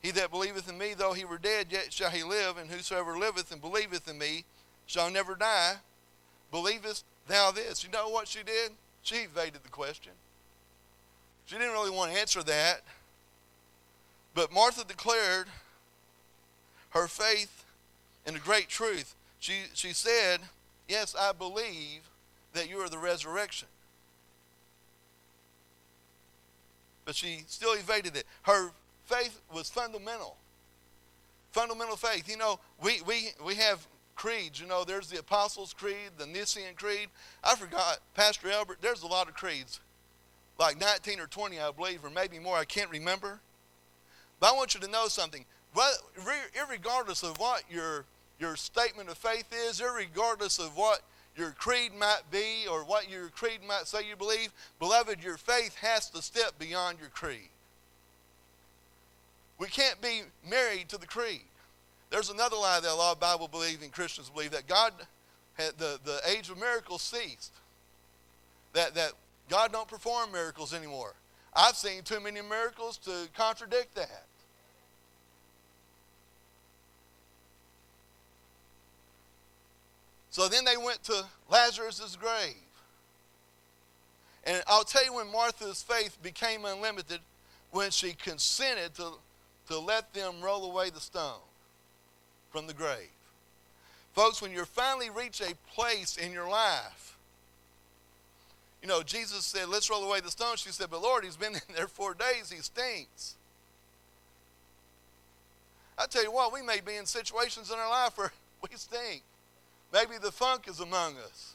He 0.00 0.10
that 0.12 0.30
believeth 0.30 0.68
in 0.68 0.78
me, 0.78 0.94
though 0.96 1.12
he 1.12 1.24
were 1.24 1.38
dead, 1.38 1.66
yet 1.70 1.92
shall 1.92 2.10
he 2.10 2.22
live, 2.22 2.56
and 2.56 2.70
whosoever 2.70 3.18
liveth 3.18 3.50
and 3.50 3.60
believeth 3.60 4.08
in 4.08 4.16
me 4.16 4.44
shall 4.86 5.10
never 5.10 5.34
die. 5.34 5.74
Believest 6.50 7.04
thou 7.26 7.50
this? 7.50 7.82
You 7.84 7.90
know 7.90 8.08
what 8.08 8.28
she 8.28 8.42
did? 8.42 8.72
She 9.02 9.16
evaded 9.16 9.64
the 9.64 9.70
question. 9.70 10.12
She 11.46 11.56
didn't 11.56 11.72
really 11.72 11.90
want 11.90 12.12
to 12.12 12.18
answer 12.18 12.42
that. 12.44 12.82
But 14.34 14.52
Martha 14.52 14.84
declared 14.84 15.48
her 16.90 17.08
faith 17.08 17.64
in 18.24 18.36
a 18.36 18.38
great 18.38 18.68
truth. 18.68 19.14
She, 19.40 19.62
she 19.74 19.92
said, 19.92 20.40
Yes, 20.88 21.14
I 21.18 21.32
believe 21.32 22.08
that 22.54 22.68
you 22.68 22.78
are 22.78 22.88
the 22.88 22.98
resurrection. 22.98 23.68
But 27.04 27.14
she 27.14 27.44
still 27.46 27.72
evaded 27.72 28.16
it. 28.16 28.24
Her 28.42 28.70
faith 29.06 29.40
was 29.54 29.70
fundamental. 29.70 30.36
Fundamental 31.52 31.96
faith. 31.96 32.28
You 32.28 32.36
know, 32.36 32.60
we, 32.82 33.00
we, 33.06 33.30
we 33.44 33.54
have 33.54 33.86
creeds. 34.14 34.60
You 34.60 34.66
know, 34.66 34.84
there's 34.84 35.08
the 35.08 35.18
Apostles' 35.18 35.72
Creed, 35.72 36.10
the 36.18 36.26
Nicene 36.26 36.74
Creed. 36.76 37.08
I 37.42 37.54
forgot, 37.54 38.00
Pastor 38.14 38.50
Albert, 38.50 38.78
there's 38.82 39.02
a 39.02 39.06
lot 39.06 39.28
of 39.28 39.34
creeds. 39.34 39.80
Like 40.58 40.78
19 40.78 41.20
or 41.20 41.26
20, 41.26 41.58
I 41.58 41.70
believe, 41.70 42.04
or 42.04 42.10
maybe 42.10 42.38
more. 42.38 42.56
I 42.56 42.64
can't 42.64 42.90
remember. 42.90 43.40
But 44.40 44.52
I 44.52 44.56
want 44.56 44.74
you 44.74 44.80
to 44.80 44.88
know 44.88 45.08
something. 45.08 45.44
Regardless 46.68 47.22
of 47.22 47.38
what 47.38 47.62
your, 47.70 48.04
your 48.38 48.56
statement 48.56 49.08
of 49.08 49.16
faith 49.16 49.46
is, 49.66 49.80
regardless 49.80 50.58
of 50.58 50.76
what 50.76 51.00
your 51.38 51.52
creed 51.52 51.92
might 51.98 52.22
be 52.30 52.66
or 52.70 52.84
what 52.84 53.08
your 53.08 53.28
creed 53.28 53.60
might 53.66 53.86
say 53.86 54.08
you 54.08 54.16
believe, 54.16 54.52
beloved, 54.78 55.22
your 55.22 55.36
faith 55.36 55.76
has 55.76 56.10
to 56.10 56.20
step 56.20 56.58
beyond 56.58 56.98
your 56.98 57.10
creed. 57.10 57.50
We 59.58 59.68
can't 59.68 60.00
be 60.00 60.22
married 60.48 60.88
to 60.90 60.98
the 60.98 61.06
creed. 61.06 61.42
There's 62.10 62.30
another 62.30 62.56
lie 62.56 62.80
that 62.80 62.90
a 62.90 62.94
lot 62.94 63.12
of 63.12 63.20
Bible 63.20 63.48
believing 63.48 63.90
Christians 63.90 64.30
believe 64.30 64.52
that 64.52 64.66
God, 64.66 64.92
the, 65.56 65.98
the 66.04 66.20
age 66.28 66.48
of 66.48 66.58
miracles 66.58 67.02
ceased. 67.02 67.52
That, 68.72 68.94
that 68.94 69.12
God 69.48 69.72
don't 69.72 69.88
perform 69.88 70.32
miracles 70.32 70.72
anymore. 70.72 71.14
I've 71.54 71.76
seen 71.76 72.02
too 72.02 72.20
many 72.20 72.40
miracles 72.40 72.98
to 72.98 73.28
contradict 73.34 73.94
that. 73.96 74.24
So 80.38 80.46
then 80.46 80.64
they 80.64 80.76
went 80.76 81.02
to 81.02 81.24
Lazarus' 81.50 82.16
grave. 82.16 82.54
And 84.44 84.62
I'll 84.68 84.84
tell 84.84 85.04
you 85.04 85.14
when 85.14 85.32
Martha's 85.32 85.82
faith 85.82 86.16
became 86.22 86.64
unlimited, 86.64 87.18
when 87.72 87.90
she 87.90 88.12
consented 88.12 88.94
to, 88.94 89.14
to 89.66 89.80
let 89.80 90.14
them 90.14 90.34
roll 90.40 90.70
away 90.70 90.90
the 90.90 91.00
stone 91.00 91.40
from 92.52 92.68
the 92.68 92.72
grave. 92.72 93.10
Folks, 94.12 94.40
when 94.40 94.52
you 94.52 94.64
finally 94.64 95.10
reach 95.10 95.40
a 95.40 95.54
place 95.74 96.16
in 96.16 96.30
your 96.30 96.48
life, 96.48 97.16
you 98.80 98.86
know, 98.86 99.02
Jesus 99.02 99.44
said, 99.44 99.68
let's 99.68 99.90
roll 99.90 100.04
away 100.04 100.20
the 100.20 100.30
stone. 100.30 100.54
She 100.54 100.70
said, 100.70 100.86
but 100.88 101.02
Lord, 101.02 101.24
he's 101.24 101.36
been 101.36 101.54
in 101.68 101.74
there 101.74 101.88
four 101.88 102.14
days. 102.14 102.48
He 102.48 102.62
stinks. 102.62 103.34
I 105.98 106.06
tell 106.06 106.22
you 106.22 106.30
what, 106.30 106.52
we 106.52 106.62
may 106.62 106.78
be 106.80 106.94
in 106.94 107.06
situations 107.06 107.72
in 107.72 107.78
our 107.80 107.90
life 107.90 108.16
where 108.16 108.30
we 108.62 108.68
stink. 108.76 109.24
Maybe 109.92 110.18
the 110.20 110.32
funk 110.32 110.68
is 110.68 110.80
among 110.80 111.16
us. 111.16 111.54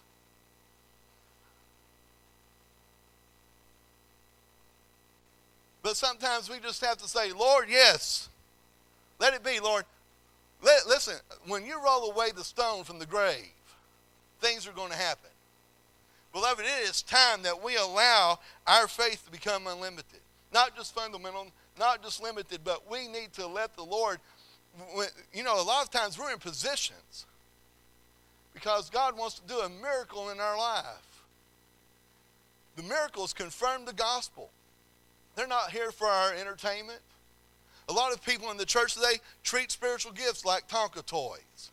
But 5.84 5.98
sometimes 5.98 6.50
we 6.50 6.60
just 6.60 6.84
have 6.84 6.98
to 7.00 7.08
say, 7.08 7.34
Lord, 7.34 7.68
yes. 7.70 8.30
Let 9.20 9.34
it 9.34 9.44
be, 9.44 9.60
Lord. 9.60 9.84
Let, 10.64 10.88
listen, 10.88 11.16
when 11.46 11.66
you 11.66 11.84
roll 11.84 12.10
away 12.10 12.32
the 12.32 12.44
stone 12.44 12.86
from 12.86 13.00
the 13.00 13.06
grave, 13.06 13.52
things 14.40 14.66
are 14.66 14.72
going 14.72 14.92
to 14.92 14.98
happen. 14.98 15.30
Beloved, 16.32 16.62
it 16.62 16.90
is 16.90 17.02
time 17.02 17.44
that 17.44 17.62
we 17.62 17.76
allow 17.76 18.40
our 18.66 18.88
faith 18.88 19.26
to 19.26 19.32
become 19.32 19.68
unlimited. 19.68 20.22
Not 20.54 20.76
just 20.76 20.96
fundamental, 20.96 21.48
not 21.78 22.02
just 22.02 22.24
limited, 22.24 22.62
but 22.64 22.90
we 22.90 23.08
need 23.08 23.34
to 23.34 23.46
let 23.46 23.76
the 23.76 23.84
Lord, 23.84 24.20
you 25.34 25.44
know, 25.44 25.62
a 25.62 25.64
lot 25.64 25.84
of 25.84 25.92
times 25.92 26.18
we're 26.18 26.32
in 26.32 26.40
positions 26.40 27.26
because 28.54 28.90
God 28.90 29.18
wants 29.18 29.40
to 29.40 29.48
do 29.48 29.60
a 29.60 29.70
miracle 29.70 30.30
in 30.30 30.40
our 30.40 30.58
life. 30.58 31.24
The 32.76 32.84
miracles 32.84 33.34
confirm 33.34 33.86
the 33.86 33.94
gospel. 33.94 34.50
They're 35.36 35.48
not 35.48 35.72
here 35.72 35.92
for 35.92 36.08
our 36.08 36.34
entertainment. 36.34 37.02
A 37.90 37.94
lot 37.94 38.14
of 38.14 38.24
people 38.24 38.50
in 38.52 38.58
the 38.58 38.66
church 38.66 38.94
today 38.96 39.20
treat 39.44 39.72
spiritual 39.72 40.14
gifts 40.14 40.46
like 40.46 40.68
Tonka 40.68 41.06
toys. 41.06 41.72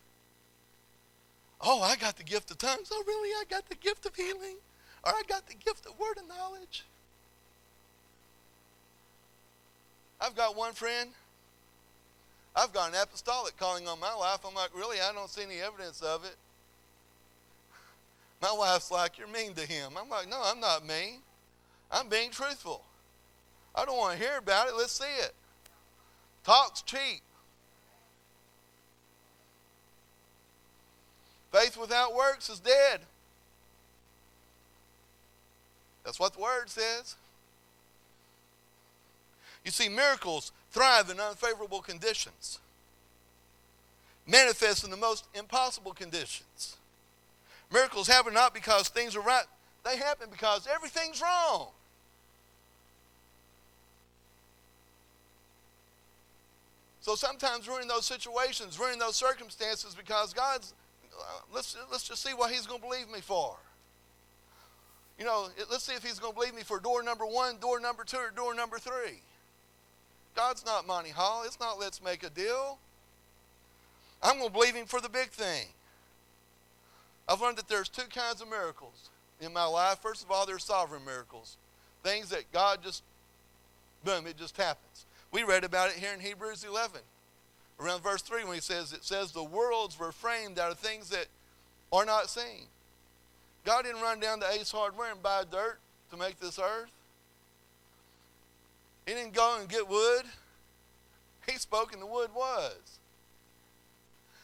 Oh, 1.61 1.83
I 1.83 1.97
got 1.97 2.17
the 2.17 2.25
gift 2.25 2.51
of 2.51 2.59
tongues. 2.59 2.91
Oh, 2.93 3.05
really? 3.07 3.31
I 3.31 3.45
got 3.49 3.69
the 3.69 3.75
gift 3.77 4.07
of 4.07 4.15
healing. 4.15 4.57
Or 5.05 5.13
I 5.13 5.23
got 5.29 5.47
the 5.47 5.55
gift 5.55 5.87
of 5.87 5.99
word 5.99 6.19
of 6.19 6.27
knowledge. 6.27 6.85
I've 10.21 10.35
got 10.35 10.57
one 10.57 10.73
friend. 10.73 11.11
I've 12.57 12.73
got 12.73 12.91
an 12.91 12.97
apostolic 13.01 13.57
calling 13.57 13.87
on 13.87 14.01
my 14.01 14.13
life. 14.15 14.41
I'm 14.47 14.55
like, 14.55 14.75
really? 14.75 14.99
I 15.01 15.13
don't 15.13 15.31
see 15.31 15.43
any 15.43 15.61
evidence 15.61 16.03
of 16.03 16.25
it. 16.25 16.37
My 18.41 18.53
wife's 18.53 18.91
like, 18.91 19.19
you're 19.19 19.29
mean 19.29 19.55
to 19.55 19.67
him. 19.67 19.93
I'm 20.01 20.09
like, 20.09 20.29
no, 20.29 20.41
I'm 20.43 20.61
not 20.61 20.87
mean. 20.87 21.21
I'm 21.91 22.09
being 22.09 22.31
truthful. 22.31 22.85
I 23.75 23.85
don't 23.85 23.99
want 23.99 24.19
to 24.19 24.25
hear 24.25 24.39
about 24.39 24.69
it. 24.69 24.75
Let's 24.77 24.93
see 24.93 25.05
it. 25.05 25.35
Talk's 26.45 26.83
cheap. 26.83 27.21
Faith 31.53 31.77
without 31.77 32.15
works 32.15 32.49
is 32.49 32.61
dead. 32.61 33.01
That's 36.05 36.19
what 36.19 36.35
the 36.35 36.41
word 36.41 36.71
says. 36.71 37.17
You 39.65 39.71
see, 39.71 39.89
miracles 39.89 40.53
thrive 40.71 41.11
in 41.11 41.21
unfavorable 41.21 41.83
conditions, 41.83 42.59
manifest 44.27 44.85
in 44.85 44.91
the 44.91 44.97
most 44.97 45.27
impossible 45.35 45.93
conditions. 45.93 46.77
Miracles 47.73 48.09
happen 48.09 48.35
not 48.35 48.53
because 48.53 48.89
things 48.89 49.15
are 49.15 49.21
right, 49.21 49.45
they 49.85 49.97
happen 49.97 50.29
because 50.31 50.67
everything's 50.73 51.21
wrong. 51.21 51.69
So 57.01 57.15
sometimes 57.15 57.67
we're 57.67 57.81
in 57.81 57.89
those 57.89 58.05
situations, 58.05 58.79
we're 58.79 58.93
in 58.93 58.99
those 58.99 59.17
circumstances 59.17 59.95
because 59.95 60.35
God's, 60.35 60.75
uh, 61.19 61.23
let's, 61.55 61.77
let's 61.91 62.07
just 62.07 62.23
see 62.23 62.35
what 62.35 62.51
He's 62.51 62.67
going 62.67 62.81
to 62.81 62.87
believe 62.87 63.11
me 63.11 63.21
for. 63.21 63.57
You 65.19 65.25
know, 65.25 65.49
let's 65.71 65.85
see 65.85 65.95
if 65.95 66.03
He's 66.03 66.19
going 66.19 66.33
to 66.33 66.39
believe 66.39 66.55
me 66.55 66.63
for 66.63 66.79
door 66.79 67.03
number 67.03 67.25
one, 67.25 67.59
door 67.59 67.81
number 67.81 68.05
two, 68.05 68.19
or 68.19 68.31
door 68.31 68.55
number 68.55 68.79
three. 68.79 69.23
God's 70.37 70.65
not 70.65 70.87
Monty 70.87 71.11
Hall. 71.11 71.43
It's 71.45 71.59
not 71.59 71.79
let's 71.79 72.03
make 72.03 72.23
a 72.23 72.31
deal. 72.31 72.79
I'm 74.23 74.37
going 74.37 74.49
to 74.49 74.53
believe 74.53 74.75
Him 74.75 74.87
for 74.87 75.01
the 75.01 75.09
big 75.09 75.31
thing. 75.31 75.67
I've 77.31 77.41
learned 77.41 77.59
that 77.59 77.69
there's 77.69 77.89
two 77.89 78.09
kinds 78.13 78.43
of 78.43 78.51
miracles 78.51 79.09
in 79.41 79.53
my 79.53 79.65
life. 79.65 80.01
First 80.01 80.25
of 80.25 80.33
all, 80.33 80.47
there's 80.47 80.65
sovereign 80.65 81.05
miracles, 81.05 81.57
things 82.03 82.31
that 82.31 82.51
God 82.53 82.81
just, 82.83 83.05
boom, 84.05 84.27
it 84.27 84.37
just 84.37 84.57
happens. 84.57 85.07
We 85.31 85.45
read 85.45 85.63
about 85.63 85.91
it 85.91 85.97
here 85.97 86.13
in 86.13 86.19
Hebrews 86.19 86.65
11, 86.65 87.01
around 87.79 88.03
verse 88.03 88.23
3, 88.23 88.43
when 88.45 88.55
he 88.55 88.61
says, 88.61 88.93
it 88.93 89.05
says, 89.05 89.31
the 89.31 89.45
worlds 89.45 89.97
were 89.97 90.11
framed 90.11 90.59
out 90.59 90.73
of 90.73 90.79
things 90.79 91.09
that 91.11 91.27
are 91.93 92.05
not 92.05 92.29
seen. 92.29 92.67
God 93.65 93.85
didn't 93.85 94.03
run 94.03 94.19
down 94.19 94.41
to 94.41 94.51
Ace 94.51 94.73
Hardware 94.73 95.13
and 95.13 95.23
buy 95.23 95.45
dirt 95.49 95.79
to 96.11 96.17
make 96.17 96.41
this 96.41 96.59
earth. 96.59 96.91
He 99.07 99.15
didn't 99.15 99.35
go 99.35 99.57
and 99.61 99.69
get 99.69 99.89
wood. 99.89 100.25
He 101.49 101.59
spoke 101.59 101.93
and 101.93 102.03
the 102.03 102.07
wood 102.07 102.31
was. 102.35 102.99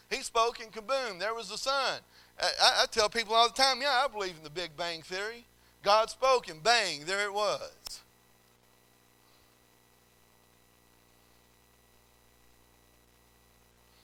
He 0.09 0.23
spoke 0.23 0.61
and 0.61 0.73
kaboom, 0.73 1.19
there 1.19 1.35
was 1.35 1.49
the 1.49 1.59
sun. 1.59 1.99
I, 2.41 2.83
I, 2.83 2.87
tell 2.91 3.09
people 3.09 3.35
all 3.35 3.49
the 3.49 3.55
time, 3.55 3.81
yeah, 3.81 4.03
I 4.05 4.09
believe 4.09 4.35
in 4.37 4.45
the 4.45 4.51
Big 4.51 4.77
Bang 4.77 5.03
Theory. 5.03 5.45
God 5.83 6.11
spoke 6.11 6.49
and 6.49 6.63
bang, 6.63 7.05
there 7.07 7.25
it 7.25 7.33
was. 7.33 8.01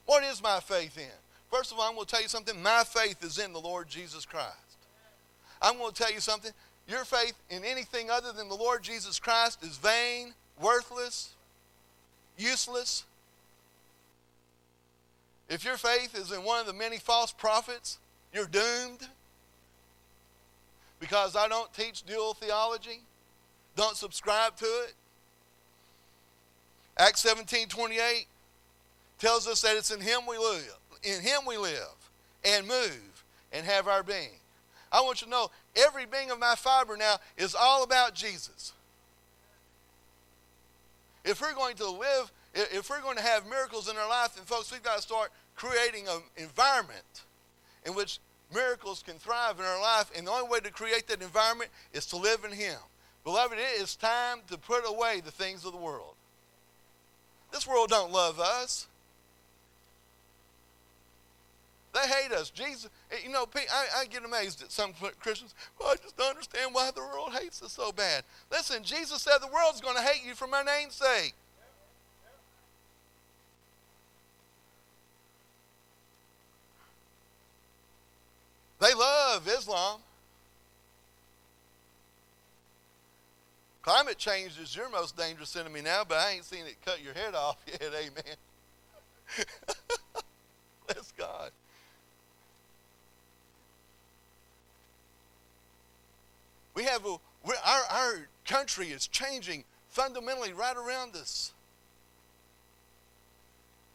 What 0.06 0.24
is 0.24 0.42
my 0.42 0.60
faith 0.60 0.96
in? 0.98 1.04
First 1.50 1.72
of 1.72 1.78
all, 1.78 1.88
I'm 1.88 1.94
going 1.94 2.06
to 2.06 2.10
tell 2.10 2.22
you 2.22 2.28
something. 2.28 2.62
My 2.62 2.82
faith 2.84 3.22
is 3.24 3.38
in 3.38 3.52
the 3.52 3.60
Lord 3.60 3.88
Jesus 3.88 4.24
Christ. 4.24 4.56
I'm 5.60 5.78
going 5.78 5.92
to 5.92 6.02
tell 6.02 6.12
you 6.12 6.20
something. 6.20 6.50
Your 6.88 7.04
faith 7.04 7.34
in 7.50 7.64
anything 7.64 8.10
other 8.10 8.32
than 8.32 8.48
the 8.48 8.54
Lord 8.54 8.82
Jesus 8.82 9.18
Christ 9.18 9.62
is 9.62 9.76
vain, 9.76 10.34
worthless, 10.60 11.30
useless. 12.36 13.04
If 15.48 15.64
your 15.64 15.76
faith 15.76 16.16
is 16.16 16.32
in 16.32 16.42
one 16.42 16.60
of 16.60 16.66
the 16.66 16.72
many 16.72 16.98
false 16.98 17.32
prophets, 17.32 17.98
you're 18.32 18.46
doomed. 18.46 19.08
Because 21.00 21.34
I 21.34 21.48
don't 21.48 21.72
teach 21.74 22.04
dual 22.04 22.34
theology, 22.34 23.00
don't 23.74 23.96
subscribe 23.96 24.56
to 24.56 24.64
it. 24.64 24.94
Acts 26.96 27.20
17 27.20 27.68
28 27.68 28.26
tells 29.18 29.48
us 29.48 29.62
that 29.62 29.76
it's 29.76 29.90
in 29.90 30.00
Him 30.00 30.20
we 30.28 30.38
live. 30.38 30.78
In 31.02 31.20
Him 31.20 31.40
we 31.46 31.56
live 31.56 32.10
and 32.44 32.66
move 32.68 33.24
and 33.52 33.66
have 33.66 33.88
our 33.88 34.02
being. 34.02 34.38
I 34.92 35.00
want 35.00 35.22
you 35.22 35.24
to 35.26 35.30
know 35.30 35.50
every 35.74 36.06
being 36.06 36.30
of 36.30 36.38
my 36.38 36.54
fiber 36.54 36.96
now 36.96 37.16
is 37.36 37.54
all 37.54 37.82
about 37.82 38.14
Jesus. 38.14 38.72
If 41.24 41.40
we're 41.40 41.54
going 41.54 41.76
to 41.76 41.90
live, 41.90 42.30
if 42.54 42.90
we're 42.90 43.00
going 43.00 43.16
to 43.16 43.22
have 43.22 43.48
miracles 43.48 43.88
in 43.88 43.96
our 43.96 44.08
life, 44.08 44.34
then 44.36 44.44
folks, 44.44 44.70
we've 44.70 44.82
got 44.82 44.96
to 44.96 45.02
start 45.02 45.30
creating 45.56 46.08
an 46.08 46.20
environment 46.36 47.22
in 47.84 47.94
which 47.94 48.18
miracles 48.54 49.02
can 49.06 49.16
thrive 49.16 49.58
in 49.58 49.64
our 49.64 49.80
life. 49.80 50.10
And 50.16 50.26
the 50.26 50.30
only 50.30 50.48
way 50.48 50.60
to 50.60 50.70
create 50.70 51.06
that 51.08 51.22
environment 51.22 51.70
is 51.92 52.06
to 52.06 52.16
live 52.16 52.44
in 52.44 52.52
Him. 52.52 52.78
Beloved, 53.24 53.58
it 53.58 53.80
is 53.80 53.94
time 53.96 54.38
to 54.50 54.58
put 54.58 54.84
away 54.86 55.20
the 55.24 55.30
things 55.30 55.64
of 55.64 55.72
the 55.72 55.78
world. 55.78 56.14
This 57.52 57.66
world 57.66 57.90
don't 57.90 58.12
love 58.12 58.40
us. 58.40 58.86
They 61.92 62.08
hate 62.08 62.32
us. 62.32 62.48
Jesus, 62.48 62.88
eh, 63.10 63.16
you 63.22 63.30
know, 63.30 63.46
I, 63.54 64.00
I 64.00 64.04
get 64.06 64.24
amazed 64.24 64.62
at 64.62 64.72
some 64.72 64.94
Christians. 65.20 65.54
Well, 65.78 65.90
I 65.90 65.96
just 65.96 66.16
don't 66.16 66.30
understand 66.30 66.74
why 66.74 66.90
the 66.94 67.02
world 67.02 67.34
hates 67.38 67.62
us 67.62 67.72
so 67.72 67.92
bad. 67.92 68.24
Listen, 68.50 68.82
Jesus 68.82 69.20
said 69.22 69.38
the 69.38 69.52
world's 69.52 69.82
going 69.82 69.96
to 69.96 70.02
hate 70.02 70.26
you 70.26 70.34
for 70.34 70.46
my 70.46 70.62
name's 70.62 70.94
sake. 70.94 71.34
They 78.82 78.94
love 78.94 79.46
Islam. 79.46 80.00
Climate 83.82 84.18
change 84.18 84.58
is 84.60 84.74
your 84.74 84.90
most 84.90 85.16
dangerous 85.16 85.54
enemy 85.54 85.82
now, 85.82 86.02
but 86.06 86.18
I 86.18 86.32
ain't 86.32 86.44
seen 86.44 86.66
it 86.66 86.74
cut 86.84 87.00
your 87.00 87.14
head 87.14 87.36
off 87.36 87.58
yet. 87.66 87.80
Amen. 87.80 88.36
Bless 90.88 91.12
God. 91.16 91.52
We 96.74 96.82
have 96.82 97.06
a, 97.06 97.16
our, 97.64 97.82
our 97.88 98.28
country 98.44 98.88
is 98.88 99.06
changing 99.06 99.62
fundamentally 99.90 100.52
right 100.52 100.76
around 100.76 101.14
us. 101.14 101.52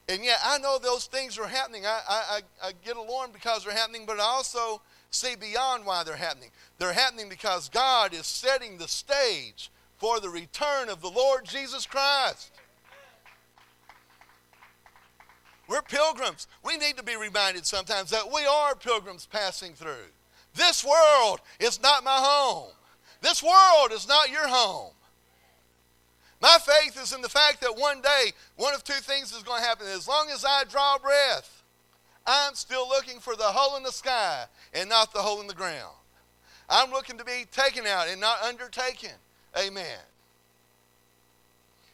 And 0.09 0.23
yet, 0.23 0.39
I 0.43 0.57
know 0.59 0.79
those 0.79 1.05
things 1.05 1.37
are 1.37 1.47
happening. 1.47 1.85
I, 1.85 2.01
I, 2.09 2.39
I 2.63 2.71
get 2.85 2.95
alarmed 2.95 3.33
because 3.33 3.65
they're 3.65 3.73
happening, 3.73 4.05
but 4.05 4.19
I 4.19 4.23
also 4.23 4.81
see 5.11 5.35
beyond 5.35 5.85
why 5.85 6.03
they're 6.03 6.15
happening. 6.15 6.49
They're 6.77 6.93
happening 6.93 7.27
because 7.27 7.67
God 7.67 8.13
is 8.13 8.25
setting 8.25 8.77
the 8.77 8.87
stage 8.87 9.69
for 9.97 10.19
the 10.19 10.29
return 10.29 10.89
of 10.89 11.01
the 11.01 11.09
Lord 11.09 11.43
Jesus 11.43 11.85
Christ. 11.85 12.51
We're 15.67 15.81
pilgrims. 15.81 16.47
We 16.63 16.77
need 16.77 16.95
to 16.97 17.03
be 17.03 17.17
reminded 17.17 17.65
sometimes 17.65 18.09
that 18.11 18.31
we 18.33 18.45
are 18.45 18.75
pilgrims 18.75 19.25
passing 19.25 19.73
through. 19.73 20.11
This 20.55 20.85
world 20.85 21.41
is 21.59 21.81
not 21.81 22.05
my 22.05 22.17
home. 22.17 22.71
This 23.21 23.43
world 23.43 23.91
is 23.91 24.07
not 24.07 24.31
your 24.31 24.47
home. 24.47 24.93
My 26.41 26.57
faith 26.63 27.01
is 27.01 27.13
in 27.13 27.21
the 27.21 27.29
fact 27.29 27.61
that 27.61 27.75
one 27.75 28.01
day, 28.01 28.31
one 28.55 28.73
of 28.73 28.83
two 28.83 28.93
things 28.93 29.31
is 29.31 29.43
going 29.43 29.61
to 29.61 29.67
happen. 29.67 29.87
As 29.87 30.07
long 30.07 30.29
as 30.31 30.45
I 30.45 30.63
draw 30.65 30.97
breath, 30.99 31.63
I'm 32.25 32.53
still 32.53 32.87
looking 32.87 33.19
for 33.19 33.35
the 33.35 33.43
hole 33.43 33.77
in 33.77 33.83
the 33.83 33.91
sky 33.91 34.45
and 34.73 34.89
not 34.89 35.13
the 35.13 35.19
hole 35.19 35.41
in 35.41 35.47
the 35.47 35.53
ground. 35.53 35.95
I'm 36.69 36.91
looking 36.91 37.17
to 37.17 37.23
be 37.23 37.45
taken 37.51 37.85
out 37.85 38.07
and 38.07 38.19
not 38.21 38.41
undertaken. 38.43 39.11
Amen. 39.57 39.97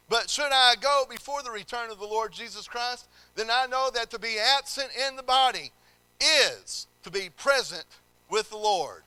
But 0.10 0.30
should 0.30 0.52
I 0.52 0.76
go 0.82 1.06
before 1.10 1.42
the 1.44 1.52
return 1.52 1.90
of 1.90 2.00
the 2.00 2.06
Lord 2.06 2.34
Jesus 2.34 2.68
Christ, 2.68 3.08
then 3.36 3.48
I 3.52 3.68
know 3.68 3.90
that 3.94 4.10
to 4.12 4.20
be 4.20 4.38
absent 4.58 4.90
in 5.08 5.16
the 5.16 5.24
body 5.24 5.72
is 6.20 6.88
to 7.04 7.12
be 7.12 7.30
present 7.38 7.86
with 8.30 8.50
the 8.50 8.58
Lord. 8.58 9.04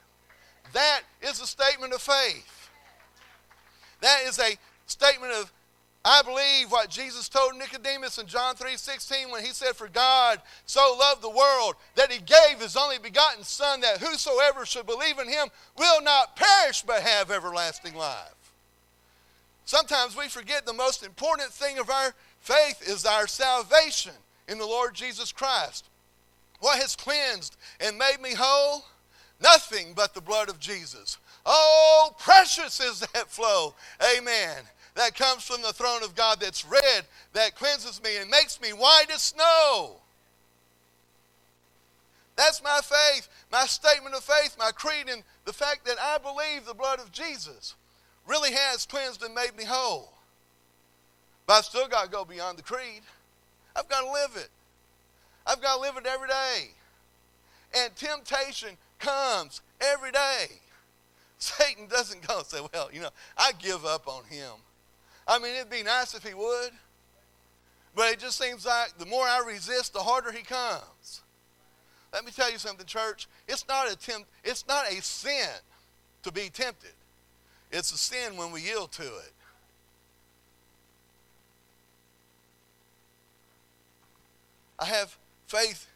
That 0.73 1.03
is 1.21 1.41
a 1.41 1.47
statement 1.47 1.93
of 1.93 2.01
faith. 2.01 2.71
That 4.01 4.21
is 4.27 4.39
a 4.39 4.57
statement 4.87 5.33
of 5.33 5.53
I 6.09 6.23
believe 6.23 6.71
what 6.71 6.89
Jesus 6.89 7.29
told 7.29 7.57
Nicodemus 7.57 8.19
in 8.19 8.29
John 8.29 8.55
3:16 8.55 9.29
when 9.29 9.45
he 9.45 9.51
said 9.51 9.75
for 9.75 9.89
God 9.89 10.41
so 10.65 10.95
loved 10.97 11.21
the 11.21 11.29
world 11.29 11.75
that 11.97 12.13
he 12.13 12.21
gave 12.21 12.61
his 12.61 12.77
only 12.77 12.99
begotten 12.99 13.43
son 13.43 13.81
that 13.81 13.99
whosoever 13.99 14.65
should 14.65 14.87
believe 14.87 15.19
in 15.19 15.29
him 15.29 15.49
will 15.77 16.01
not 16.01 16.37
perish 16.37 16.83
but 16.83 17.03
have 17.03 17.33
everlasting 17.33 17.97
life. 17.97 18.53
Sometimes 19.65 20.17
we 20.17 20.29
forget 20.29 20.65
the 20.65 20.73
most 20.73 21.03
important 21.03 21.51
thing 21.51 21.77
of 21.77 21.91
our 21.91 22.15
faith 22.39 22.89
is 22.89 23.05
our 23.05 23.27
salvation 23.27 24.15
in 24.47 24.59
the 24.59 24.65
Lord 24.65 24.95
Jesus 24.95 25.33
Christ. 25.33 25.87
What 26.61 26.79
has 26.79 26.95
cleansed 26.95 27.57
and 27.81 27.99
made 27.99 28.21
me 28.21 28.35
whole? 28.35 28.85
Nothing 29.41 29.93
but 29.93 30.15
the 30.15 30.21
blood 30.21 30.49
of 30.49 30.61
Jesus. 30.61 31.19
Oh, 31.45 32.15
precious 32.17 32.79
is 32.79 33.01
that 33.01 33.29
flow. 33.29 33.75
Amen 34.17 34.69
that 34.97 35.15
comes 35.15 35.45
from 35.45 35.63
the 35.63 35.73
throne 35.73 36.03
of 36.03 36.15
God 36.15 36.41
that's 36.41 36.65
red, 36.65 37.05
that 37.35 37.55
cleanses 37.55 38.03
me 38.03 38.17
and 38.17 38.31
makes 38.31 38.61
me 38.61 38.71
white 38.71 39.07
as 39.13 39.23
snow. 39.23 39.97
That's 42.35 42.63
my 42.63 42.81
faith, 42.83 43.29
my 43.51 43.65
statement 43.67 44.15
of 44.15 44.25
faith, 44.25 44.57
my 44.59 44.71
creed, 44.71 45.09
and 45.11 45.23
the 45.45 45.53
fact 45.53 45.87
that 45.87 45.97
I 46.01 46.19
believe 46.19 46.67
the 46.67 46.75
blood 46.75 46.99
of 46.99 47.13
Jesus 47.13 47.75
really 48.27 48.53
has 48.53 48.85
cleansed 48.85 49.23
and 49.23 49.35
made 49.35 49.57
me 49.57 49.65
whole. 49.65 50.13
But 51.47 51.55
I've 51.55 51.65
still 51.65 51.89
got 51.89 52.07
to 52.07 52.11
go 52.11 52.25
beyond 52.25 52.59
the 52.59 52.63
creed. 52.63 53.03
I've 53.75 53.89
got 53.89 54.01
to 54.03 54.11
live 54.11 54.37
it. 54.37 54.49
I've 55.47 55.63
got 55.63 55.77
to 55.77 55.81
live 55.81 55.97
it 55.97 56.07
every 56.07 56.29
day. 56.29 56.71
And 57.79 57.95
temptation 57.97 58.77
comes 58.99 59.61
every 59.81 60.11
day. 60.11 60.47
Satan 61.39 61.87
doesn't 61.87 62.27
go 62.27 62.39
and 62.39 62.47
say, 62.47 62.59
Well, 62.73 62.89
you 62.93 63.01
know, 63.01 63.11
I 63.37 63.53
give 63.59 63.85
up 63.85 64.09
on 64.09 64.25
him. 64.25 64.53
I 65.27 65.39
mean, 65.39 65.55
it'd 65.55 65.71
be 65.71 65.83
nice 65.83 66.15
if 66.15 66.23
he 66.23 66.35
would. 66.35 66.71
But 67.95 68.13
it 68.13 68.19
just 68.19 68.39
seems 68.39 68.67
like 68.67 68.99
the 68.99 69.07
more 69.07 69.25
I 69.25 69.43
resist, 69.47 69.95
the 69.95 70.01
harder 70.01 70.31
he 70.31 70.43
comes. 70.43 71.23
Let 72.13 72.25
me 72.25 72.31
tell 72.31 72.51
you 72.51 72.59
something, 72.59 72.87
church. 72.87 73.27
It's 73.49 73.67
not 73.67 73.91
a 73.91 73.97
tempt, 73.97 74.29
it's 74.45 74.67
not 74.69 74.91
a 74.91 75.03
sin 75.03 75.49
to 76.23 76.33
be 76.33 76.51
tempted. 76.51 76.93
It's 77.73 77.93
a 77.93 77.97
sin 77.97 78.37
when 78.37 78.53
we 78.53 78.63
yield 78.63 78.93
to 78.93 79.03
it. 79.03 79.33
I 84.79 84.85
have 84.85 85.17
faith 85.47 85.87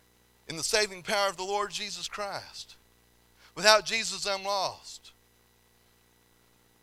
in 0.49 0.57
the 0.57 0.63
saving 0.63 1.03
power 1.03 1.29
of 1.29 1.37
the 1.37 1.45
Lord 1.45 1.71
Jesus 1.71 2.09
Christ. 2.09 2.77
Without 3.55 3.85
Jesus, 3.85 4.27
I'm 4.27 4.45
lost. 4.45 5.13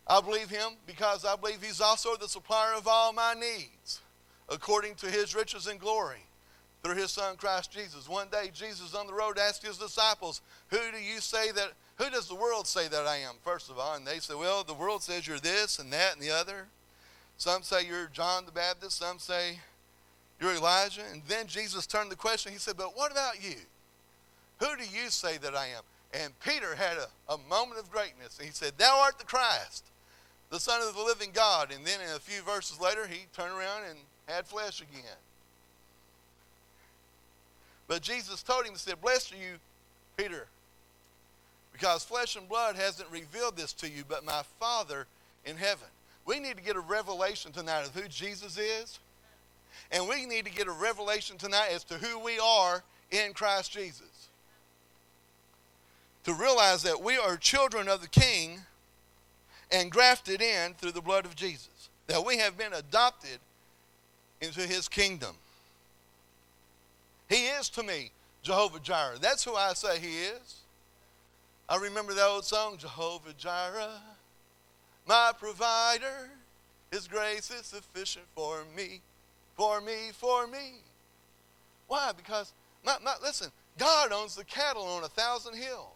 I 0.09 0.21
believe 0.21 0.49
him 0.49 0.73
because 0.85 1.25
I 1.25 1.35
believe 1.35 1.61
he's 1.61 1.81
also 1.81 2.15
the 2.15 2.29
supplier 2.29 2.73
of 2.73 2.87
all 2.87 3.11
my 3.11 3.33
needs 3.33 3.99
according 4.49 4.95
to 4.95 5.07
his 5.07 5.35
riches 5.35 5.67
and 5.67 5.79
glory 5.79 6.23
through 6.81 6.95
his 6.95 7.11
son 7.11 7.35
Christ 7.35 7.71
Jesus. 7.71 8.07
One 8.07 8.29
day 8.29 8.49
Jesus 8.53 8.95
on 8.95 9.07
the 9.07 9.13
road 9.13 9.37
asked 9.37 9.65
his 9.65 9.77
disciples, 9.77 10.41
"Who 10.69 10.91
do 10.91 10.97
you 10.97 11.19
say 11.19 11.51
that 11.51 11.73
who 11.97 12.09
does 12.09 12.27
the 12.27 12.35
world 12.35 12.67
say 12.67 12.87
that 12.87 13.05
I 13.05 13.17
am?" 13.17 13.35
First 13.43 13.69
of 13.69 13.77
all, 13.77 13.95
and 13.95 14.07
they 14.07 14.19
said, 14.19 14.37
"Well, 14.37 14.63
the 14.63 14.73
world 14.73 15.03
says 15.03 15.27
you're 15.27 15.39
this 15.39 15.79
and 15.79 15.91
that 15.91 16.13
and 16.13 16.21
the 16.21 16.31
other. 16.31 16.69
Some 17.37 17.63
say 17.63 17.85
you're 17.85 18.07
John 18.07 18.45
the 18.45 18.51
Baptist, 18.51 18.97
some 18.97 19.19
say 19.19 19.59
you're 20.39 20.55
Elijah." 20.55 21.03
And 21.05 21.21
then 21.27 21.47
Jesus 21.47 21.85
turned 21.85 22.11
the 22.11 22.15
question. 22.15 22.53
He 22.53 22.59
said, 22.59 22.77
"But 22.77 22.95
what 22.95 23.11
about 23.11 23.43
you? 23.43 23.57
Who 24.59 24.77
do 24.77 24.85
you 24.85 25.09
say 25.09 25.37
that 25.39 25.55
I 25.55 25.67
am?" 25.67 25.83
And 26.13 26.39
Peter 26.39 26.75
had 26.75 26.97
a, 26.97 27.09
a 27.27 27.37
moment 27.37 27.79
of 27.79 27.91
greatness. 27.91 28.37
And 28.37 28.47
he 28.47 28.53
said, 28.53 28.77
Thou 28.77 29.01
art 29.01 29.19
the 29.19 29.25
Christ, 29.25 29.83
the 30.49 30.59
Son 30.59 30.81
of 30.81 30.95
the 30.95 31.01
living 31.01 31.31
God. 31.33 31.71
And 31.73 31.85
then 31.85 31.99
in 32.01 32.15
a 32.15 32.19
few 32.19 32.41
verses 32.41 32.79
later, 32.79 33.07
he 33.07 33.25
turned 33.35 33.53
around 33.53 33.83
and 33.89 33.99
had 34.27 34.45
flesh 34.45 34.81
again. 34.81 35.17
But 37.87 38.01
Jesus 38.01 38.43
told 38.43 38.65
him, 38.65 38.73
He 38.73 38.77
said, 38.77 39.01
Blessed 39.01 39.33
are 39.33 39.37
you, 39.37 39.55
Peter, 40.17 40.47
because 41.71 42.03
flesh 42.03 42.35
and 42.35 42.49
blood 42.49 42.75
hasn't 42.75 43.09
revealed 43.09 43.55
this 43.55 43.71
to 43.73 43.89
you, 43.89 44.03
but 44.07 44.25
my 44.25 44.41
Father 44.59 45.07
in 45.45 45.55
heaven. 45.57 45.87
We 46.25 46.39
need 46.39 46.57
to 46.57 46.63
get 46.63 46.75
a 46.75 46.81
revelation 46.81 47.53
tonight 47.53 47.85
of 47.85 47.95
who 47.95 48.07
Jesus 48.09 48.57
is. 48.57 48.99
And 49.91 50.07
we 50.07 50.25
need 50.25 50.45
to 50.45 50.51
get 50.51 50.67
a 50.67 50.71
revelation 50.71 51.37
tonight 51.37 51.69
as 51.73 51.83
to 51.85 51.93
who 51.95 52.19
we 52.19 52.39
are 52.39 52.83
in 53.11 53.33
Christ 53.33 53.71
Jesus. 53.71 54.27
To 56.25 56.33
realize 56.33 56.83
that 56.83 57.01
we 57.01 57.17
are 57.17 57.37
children 57.37 57.87
of 57.87 58.01
the 58.01 58.09
King 58.09 58.59
and 59.71 59.91
grafted 59.91 60.41
in 60.41 60.73
through 60.73 60.93
the 60.93 61.01
blood 61.01 61.25
of 61.25 61.35
Jesus. 61.35 61.89
That 62.07 62.25
we 62.25 62.37
have 62.37 62.57
been 62.57 62.73
adopted 62.73 63.39
into 64.41 64.61
his 64.61 64.87
kingdom. 64.87 65.35
He 67.29 67.47
is 67.47 67.69
to 67.69 67.83
me 67.83 68.11
Jehovah 68.41 68.79
Jireh. 68.79 69.17
That's 69.19 69.43
who 69.43 69.55
I 69.55 69.73
say 69.73 69.99
he 69.99 70.19
is. 70.19 70.61
I 71.67 71.75
remember 71.77 72.13
that 72.13 72.25
old 72.25 72.45
song, 72.45 72.77
Jehovah 72.77 73.33
Jireh, 73.37 74.01
my 75.05 75.31
provider. 75.37 76.29
His 76.91 77.07
grace 77.09 77.51
is 77.51 77.65
sufficient 77.65 78.25
for 78.33 78.63
me, 78.75 79.01
for 79.57 79.81
me, 79.81 80.11
for 80.13 80.47
me. 80.47 80.75
Why? 81.87 82.11
Because, 82.15 82.53
my, 82.85 82.95
my, 83.03 83.15
listen, 83.21 83.51
God 83.77 84.13
owns 84.13 84.35
the 84.35 84.45
cattle 84.45 84.83
on 84.83 85.03
a 85.03 85.09
thousand 85.09 85.55
hills. 85.55 85.91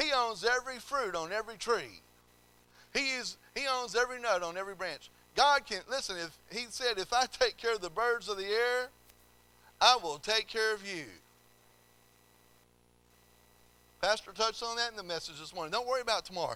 He 0.00 0.12
owns 0.12 0.44
every 0.44 0.78
fruit 0.78 1.16
on 1.16 1.32
every 1.32 1.56
tree. 1.56 2.00
He, 2.94 3.10
is, 3.10 3.36
he 3.54 3.66
owns 3.66 3.96
every 3.96 4.20
nut 4.20 4.42
on 4.42 4.56
every 4.56 4.74
branch. 4.74 5.10
God 5.36 5.66
can, 5.66 5.80
listen, 5.90 6.16
if 6.16 6.38
he 6.56 6.66
said, 6.70 6.98
if 6.98 7.12
I 7.12 7.26
take 7.26 7.56
care 7.56 7.74
of 7.74 7.80
the 7.80 7.90
birds 7.90 8.28
of 8.28 8.36
the 8.36 8.46
air, 8.46 8.88
I 9.80 9.98
will 10.02 10.18
take 10.18 10.46
care 10.46 10.72
of 10.72 10.86
you. 10.86 11.04
Pastor 14.00 14.32
touched 14.32 14.62
on 14.62 14.76
that 14.76 14.90
in 14.90 14.96
the 14.96 15.02
message 15.02 15.40
this 15.40 15.54
morning. 15.54 15.72
Don't 15.72 15.88
worry 15.88 16.02
about 16.02 16.24
tomorrow. 16.24 16.54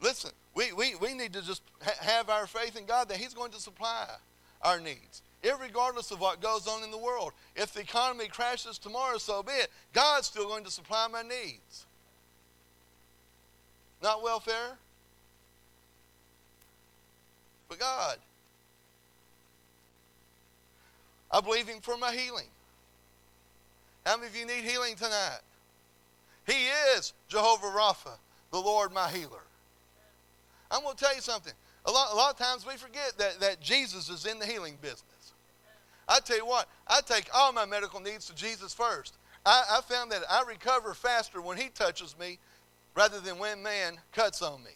Listen, 0.00 0.30
we, 0.54 0.72
we, 0.72 0.94
we 0.96 1.14
need 1.14 1.32
to 1.34 1.42
just 1.42 1.62
ha- 1.82 1.92
have 2.00 2.30
our 2.30 2.46
faith 2.46 2.76
in 2.76 2.86
God 2.86 3.08
that 3.08 3.18
He's 3.18 3.34
going 3.34 3.52
to 3.52 3.60
supply 3.60 4.08
our 4.62 4.80
needs, 4.80 5.22
regardless 5.60 6.10
of 6.10 6.20
what 6.20 6.40
goes 6.40 6.66
on 6.66 6.82
in 6.82 6.90
the 6.90 6.98
world. 6.98 7.32
If 7.54 7.74
the 7.74 7.80
economy 7.80 8.28
crashes 8.28 8.78
tomorrow, 8.78 9.18
so 9.18 9.42
be 9.42 9.52
it. 9.52 9.68
God's 9.92 10.26
still 10.26 10.48
going 10.48 10.64
to 10.64 10.70
supply 10.70 11.06
my 11.06 11.22
needs. 11.22 11.86
Not 14.02 14.22
welfare, 14.22 14.78
but 17.70 17.78
God. 17.78 18.18
I 21.30 21.40
believe 21.40 21.68
Him 21.68 21.80
for 21.80 21.96
my 21.96 22.12
healing. 22.12 22.48
How 24.04 24.16
many 24.16 24.28
of 24.28 24.36
you 24.36 24.44
need 24.44 24.64
healing 24.64 24.96
tonight? 24.96 25.40
He 26.46 26.66
is 26.96 27.12
Jehovah 27.28 27.68
Rapha, 27.68 28.18
the 28.50 28.58
Lord 28.58 28.92
my 28.92 29.08
healer. 29.08 29.44
I'm 30.70 30.82
going 30.82 30.96
to 30.96 31.02
tell 31.02 31.14
you 31.14 31.20
something. 31.20 31.52
A 31.86 31.90
lot, 31.90 32.12
a 32.12 32.16
lot 32.16 32.32
of 32.32 32.38
times 32.38 32.66
we 32.66 32.76
forget 32.76 33.12
that, 33.18 33.40
that 33.40 33.60
Jesus 33.60 34.10
is 34.10 34.26
in 34.26 34.38
the 34.38 34.46
healing 34.46 34.76
business. 34.82 35.32
I 36.08 36.18
tell 36.18 36.36
you 36.36 36.46
what, 36.46 36.68
I 36.88 37.00
take 37.06 37.28
all 37.32 37.52
my 37.52 37.66
medical 37.66 38.00
needs 38.00 38.26
to 38.26 38.34
Jesus 38.34 38.74
first. 38.74 39.14
I, 39.46 39.78
I 39.78 39.80
found 39.82 40.10
that 40.10 40.22
I 40.28 40.42
recover 40.46 40.92
faster 40.92 41.40
when 41.40 41.56
He 41.56 41.68
touches 41.68 42.16
me 42.18 42.38
rather 42.96 43.20
than 43.20 43.38
when 43.38 43.62
man 43.62 43.94
cuts 44.12 44.42
on 44.42 44.62
me. 44.64 44.72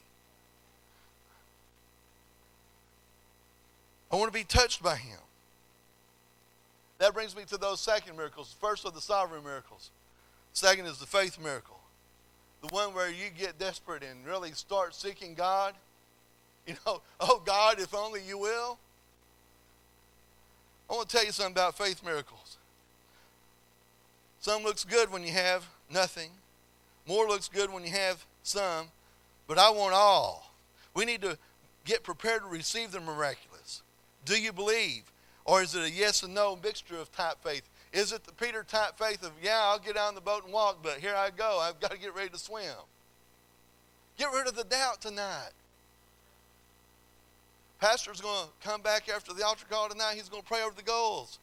I 4.10 4.16
want 4.16 4.32
to 4.32 4.38
be 4.38 4.44
touched 4.44 4.82
by 4.82 4.96
him. 4.96 5.18
That 6.98 7.14
brings 7.14 7.36
me 7.36 7.44
to 7.46 7.56
those 7.56 7.80
second 7.80 8.16
miracles. 8.16 8.54
First 8.60 8.86
are 8.86 8.92
the 8.92 9.00
sovereign 9.00 9.44
miracles. 9.44 9.90
Second 10.52 10.86
is 10.86 10.98
the 10.98 11.06
faith 11.06 11.38
miracle. 11.42 11.80
The 12.62 12.68
one 12.68 12.94
where 12.94 13.10
you 13.10 13.30
get 13.36 13.58
desperate 13.58 14.02
and 14.02 14.24
really 14.24 14.52
start 14.52 14.94
seeking 14.94 15.34
God. 15.34 15.74
You 16.66 16.76
know, 16.86 17.02
oh 17.20 17.42
God, 17.44 17.78
if 17.78 17.94
only 17.94 18.22
you 18.26 18.38
will. 18.38 18.78
I 20.88 20.94
want 20.94 21.10
to 21.10 21.14
tell 21.14 21.26
you 21.26 21.30
something 21.30 21.52
about 21.52 21.76
faith 21.76 22.02
miracles. 22.02 22.56
Some 24.40 24.62
looks 24.62 24.82
good 24.82 25.12
when 25.12 25.22
you 25.22 25.32
have 25.32 25.66
nothing. 25.92 26.30
More 27.06 27.26
looks 27.28 27.48
good 27.48 27.70
when 27.70 27.84
you 27.84 27.90
have 27.90 28.24
some. 28.42 28.86
But 29.46 29.58
I 29.58 29.68
want 29.70 29.92
all. 29.92 30.54
We 30.94 31.04
need 31.04 31.20
to 31.20 31.36
get 31.84 32.02
prepared 32.02 32.40
to 32.42 32.48
receive 32.48 32.92
the 32.92 33.00
miraculous. 33.00 33.53
Do 34.24 34.40
you 34.40 34.52
believe? 34.52 35.02
Or 35.44 35.62
is 35.62 35.74
it 35.74 35.82
a 35.82 35.90
yes 35.90 36.22
and 36.22 36.34
no 36.34 36.58
mixture 36.62 36.96
of 36.96 37.12
type 37.12 37.36
faith? 37.42 37.68
Is 37.92 38.12
it 38.12 38.24
the 38.24 38.32
Peter 38.32 38.64
type 38.64 38.98
faith 38.98 39.22
of, 39.22 39.32
yeah, 39.42 39.60
I'll 39.62 39.78
get 39.78 39.96
out 39.96 40.08
on 40.08 40.14
the 40.14 40.20
boat 40.20 40.44
and 40.44 40.52
walk, 40.52 40.78
but 40.82 40.98
here 40.98 41.14
I 41.14 41.30
go. 41.30 41.58
I've 41.60 41.78
got 41.80 41.90
to 41.90 41.98
get 41.98 42.14
ready 42.14 42.30
to 42.30 42.38
swim. 42.38 42.64
Get 44.18 44.32
rid 44.32 44.46
of 44.46 44.56
the 44.56 44.64
doubt 44.64 45.00
tonight. 45.00 45.50
Pastor's 47.80 48.20
going 48.20 48.46
to 48.46 48.68
come 48.68 48.80
back 48.80 49.08
after 49.08 49.34
the 49.34 49.44
altar 49.44 49.66
call 49.68 49.88
tonight. 49.88 50.14
He's 50.14 50.28
going 50.28 50.42
to 50.42 50.48
pray 50.48 50.62
over 50.62 50.74
the 50.74 50.82
goals. 50.82 51.38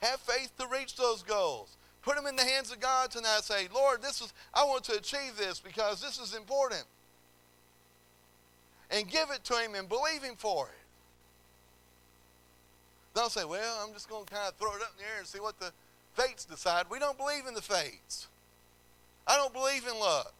Have 0.00 0.20
faith 0.20 0.50
to 0.58 0.66
reach 0.66 0.96
those 0.96 1.22
goals. 1.22 1.76
Put 2.02 2.16
them 2.16 2.26
in 2.26 2.36
the 2.36 2.44
hands 2.44 2.72
of 2.72 2.80
God 2.80 3.10
tonight. 3.10 3.40
Say, 3.42 3.68
Lord, 3.74 4.02
this 4.02 4.20
is 4.20 4.32
I 4.52 4.64
want 4.64 4.84
to 4.84 4.96
achieve 4.96 5.36
this 5.38 5.60
because 5.60 6.00
this 6.00 6.18
is 6.18 6.34
important. 6.34 6.84
And 8.90 9.08
give 9.08 9.30
it 9.30 9.44
to 9.44 9.54
him 9.54 9.74
and 9.74 9.88
believe 9.88 10.22
him 10.22 10.34
for 10.36 10.66
it. 10.66 10.85
Don't 13.16 13.32
say, 13.32 13.46
well, 13.46 13.82
I'm 13.82 13.94
just 13.94 14.10
going 14.10 14.26
to 14.26 14.30
kind 14.30 14.46
of 14.46 14.54
throw 14.56 14.76
it 14.76 14.82
up 14.82 14.92
in 14.98 15.02
the 15.02 15.10
air 15.10 15.18
and 15.18 15.26
see 15.26 15.40
what 15.40 15.58
the 15.58 15.72
fates 16.12 16.44
decide. 16.44 16.84
We 16.90 16.98
don't 16.98 17.16
believe 17.16 17.46
in 17.48 17.54
the 17.54 17.62
fates. 17.62 18.28
I 19.26 19.36
don't 19.36 19.54
believe 19.54 19.86
in 19.90 19.98
luck. 19.98 20.34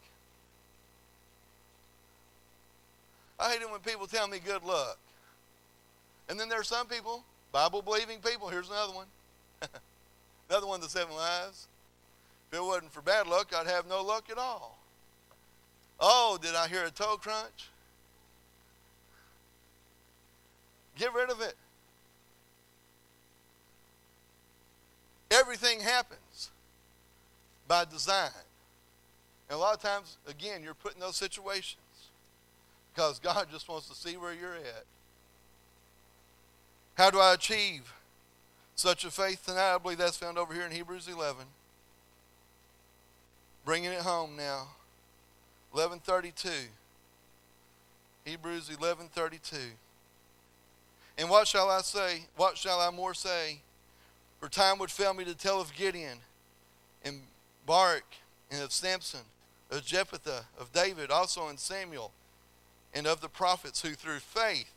I 3.41 3.53
hate 3.53 3.63
it 3.63 3.71
when 3.71 3.81
people 3.81 4.07
tell 4.07 4.29
me 4.29 4.41
good 4.45 4.63
luck. 4.63 4.99
And 6.29 6.39
then 6.39 6.51
there 6.51 6.61
are 6.61 6.65
some 6.65 6.87
people, 6.87 7.25
Bible 7.51 7.81
believing 7.81 8.19
people. 8.19 8.49
Here's 8.49 8.69
another 8.69 8.93
one. 8.93 9.07
another 10.51 10.67
one, 10.67 10.83
the 10.83 10.89
seven 10.91 11.17
lives. 11.17 11.69
If 12.53 12.59
it 12.59 12.63
wasn't 12.63 12.93
for 12.93 13.01
bad 13.01 13.27
luck, 13.27 13.55
I'd 13.57 13.67
have 13.69 13.89
no 13.89 14.03
luck 14.03 14.25
at 14.31 14.37
all. 14.37 14.79
Oh, 15.99 16.39
did 16.43 16.55
I 16.55 16.69
hear 16.69 16.85
a 16.85 16.91
toe 16.91 17.17
crunch? 17.17 17.71
Get 20.99 21.15
rid 21.15 21.31
of 21.31 21.41
it. 21.41 21.55
Everything 25.57 25.81
happens 25.81 26.51
by 27.67 27.87
design. 27.87 28.29
And 29.49 29.57
a 29.57 29.59
lot 29.59 29.75
of 29.75 29.81
times, 29.81 30.19
again, 30.29 30.63
you're 30.63 30.75
put 30.75 30.95
in 30.95 31.01
those 31.01 31.17
situations 31.17 31.77
because 32.95 33.19
God 33.19 33.47
just 33.53 33.67
wants 33.67 33.89
to 33.89 33.95
see 33.95 34.19
where 34.19 34.35
you're 34.35 34.55
at. 34.55 34.85
How 36.95 37.11
do 37.11 37.21
I 37.21 37.33
achieve 37.33 37.91
such 38.75 39.05
a 39.07 39.11
faith 39.11 39.47
tonight? 39.47 39.75
I 39.75 39.79
believe 39.79 39.97
that's 39.97 40.19
found 40.19 40.37
over 40.37 40.53
here 40.53 40.65
in 40.67 40.73
Hebrews 40.73 41.09
11. 41.09 41.47
Bringing 43.65 43.93
it 43.93 44.03
home 44.03 44.37
now. 44.37 44.69
1132. 45.73 46.51
Hebrews 48.25 48.69
11:32. 48.69 49.57
And 51.17 51.31
what 51.31 51.49
shall 51.49 51.71
I 51.71 51.81
say? 51.81 52.25
What 52.37 52.59
shall 52.59 52.81
I 52.81 52.91
more 52.91 53.15
say? 53.15 53.61
For 54.41 54.49
time 54.49 54.79
would 54.79 54.91
fail 54.91 55.15
me 55.15 55.25
to 55.25 55.35
tell 55.35 55.61
of 55.61 55.75
Gideon 55.75 56.19
and 57.05 57.21
Barak 57.65 58.17
and 58.51 58.63
of 58.63 58.73
Samson, 58.73 59.21
of 59.71 59.85
Jephthah, 59.85 60.45
of 60.59 60.73
David, 60.73 61.11
also 61.11 61.49
in 61.49 61.57
Samuel, 61.57 62.13
and 62.95 63.07
of 63.07 63.21
the 63.21 63.29
prophets 63.29 63.83
who 63.83 63.95
through 63.95 64.21
faith 64.21 64.73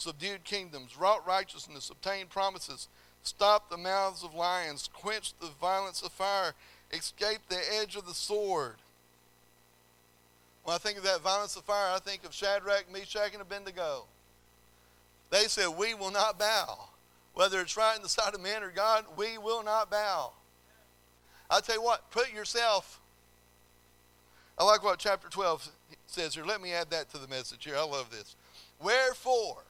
subdued 0.00 0.44
kingdoms, 0.44 0.96
wrought 0.96 1.26
righteousness, 1.26 1.90
obtained 1.90 2.30
promises, 2.30 2.88
stopped 3.22 3.70
the 3.70 3.76
mouths 3.76 4.24
of 4.24 4.34
lions, 4.34 4.88
quenched 4.92 5.38
the 5.40 5.50
violence 5.60 6.02
of 6.02 6.12
fire, 6.12 6.54
escaped 6.92 7.48
the 7.48 7.60
edge 7.78 7.96
of 7.96 8.06
the 8.06 8.14
sword. 8.14 8.76
When 10.64 10.74
I 10.74 10.78
think 10.78 10.98
of 10.98 11.04
that 11.04 11.20
violence 11.20 11.56
of 11.56 11.64
fire, 11.64 11.94
I 11.94 11.98
think 11.98 12.24
of 12.24 12.34
Shadrach, 12.34 12.90
Meshach, 12.92 13.32
and 13.32 13.42
Abednego. 13.42 14.04
They 15.30 15.44
said, 15.44 15.68
We 15.68 15.94
will 15.94 16.10
not 16.10 16.38
bow. 16.38 16.89
Whether 17.40 17.62
it's 17.62 17.74
right 17.74 17.96
in 17.96 18.02
the 18.02 18.08
sight 18.10 18.34
of 18.34 18.42
man 18.42 18.62
or 18.62 18.68
God, 18.68 19.06
we 19.16 19.38
will 19.38 19.64
not 19.64 19.90
bow. 19.90 20.32
I 21.48 21.60
tell 21.60 21.76
you 21.76 21.82
what, 21.82 22.10
put 22.10 22.34
yourself. 22.34 23.00
I 24.58 24.64
like 24.64 24.84
what 24.84 24.98
chapter 24.98 25.30
12 25.30 25.70
says 26.06 26.34
here. 26.34 26.44
Let 26.44 26.60
me 26.60 26.74
add 26.74 26.90
that 26.90 27.10
to 27.12 27.16
the 27.18 27.26
message 27.28 27.64
here. 27.64 27.76
I 27.78 27.84
love 27.84 28.10
this. 28.10 28.36
Wherefore, 28.78 29.62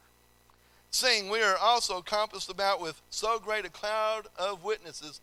seeing 0.91 1.31
we 1.31 1.43
are 1.43 1.57
also 1.59 2.01
compassed 2.01 2.51
about 2.51 2.81
with 2.81 3.01
so 3.09 3.39
great 3.39 3.65
a 3.65 3.71
cloud 3.71 4.23
of 4.37 4.65
witnesses, 4.65 5.21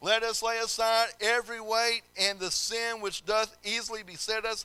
let 0.00 0.22
us 0.22 0.42
lay 0.42 0.56
aside 0.56 1.08
every 1.20 1.60
weight 1.60 2.00
and 2.18 2.40
the 2.40 2.50
sin 2.50 3.02
which 3.02 3.26
doth 3.26 3.58
easily 3.62 4.02
beset 4.02 4.46
us, 4.46 4.64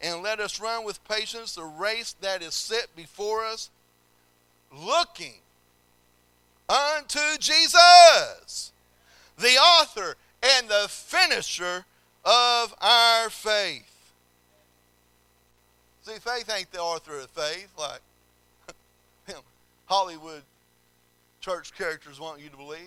and 0.00 0.22
let 0.22 0.38
us 0.38 0.60
run 0.60 0.84
with 0.84 1.02
patience 1.02 1.56
the 1.56 1.64
race 1.64 2.14
that 2.20 2.44
is 2.44 2.54
set 2.54 2.94
before 2.94 3.44
us, 3.44 3.70
looking 4.72 5.40
unto 6.70 7.38
Jesus, 7.38 8.72
the 9.36 9.56
author 9.56 10.14
and 10.42 10.68
the 10.68 10.86
finisher 10.88 11.84
of 12.24 12.74
our 12.80 13.28
faith. 13.30 14.12
See, 16.02 16.18
faith 16.18 16.50
ain't 16.56 16.70
the 16.72 16.80
author 16.80 17.18
of 17.18 17.30
faith 17.30 17.72
like 17.78 18.00
Hollywood 19.86 20.42
church 21.40 21.72
characters 21.76 22.20
want 22.20 22.40
you 22.40 22.48
to 22.48 22.56
believe. 22.56 22.78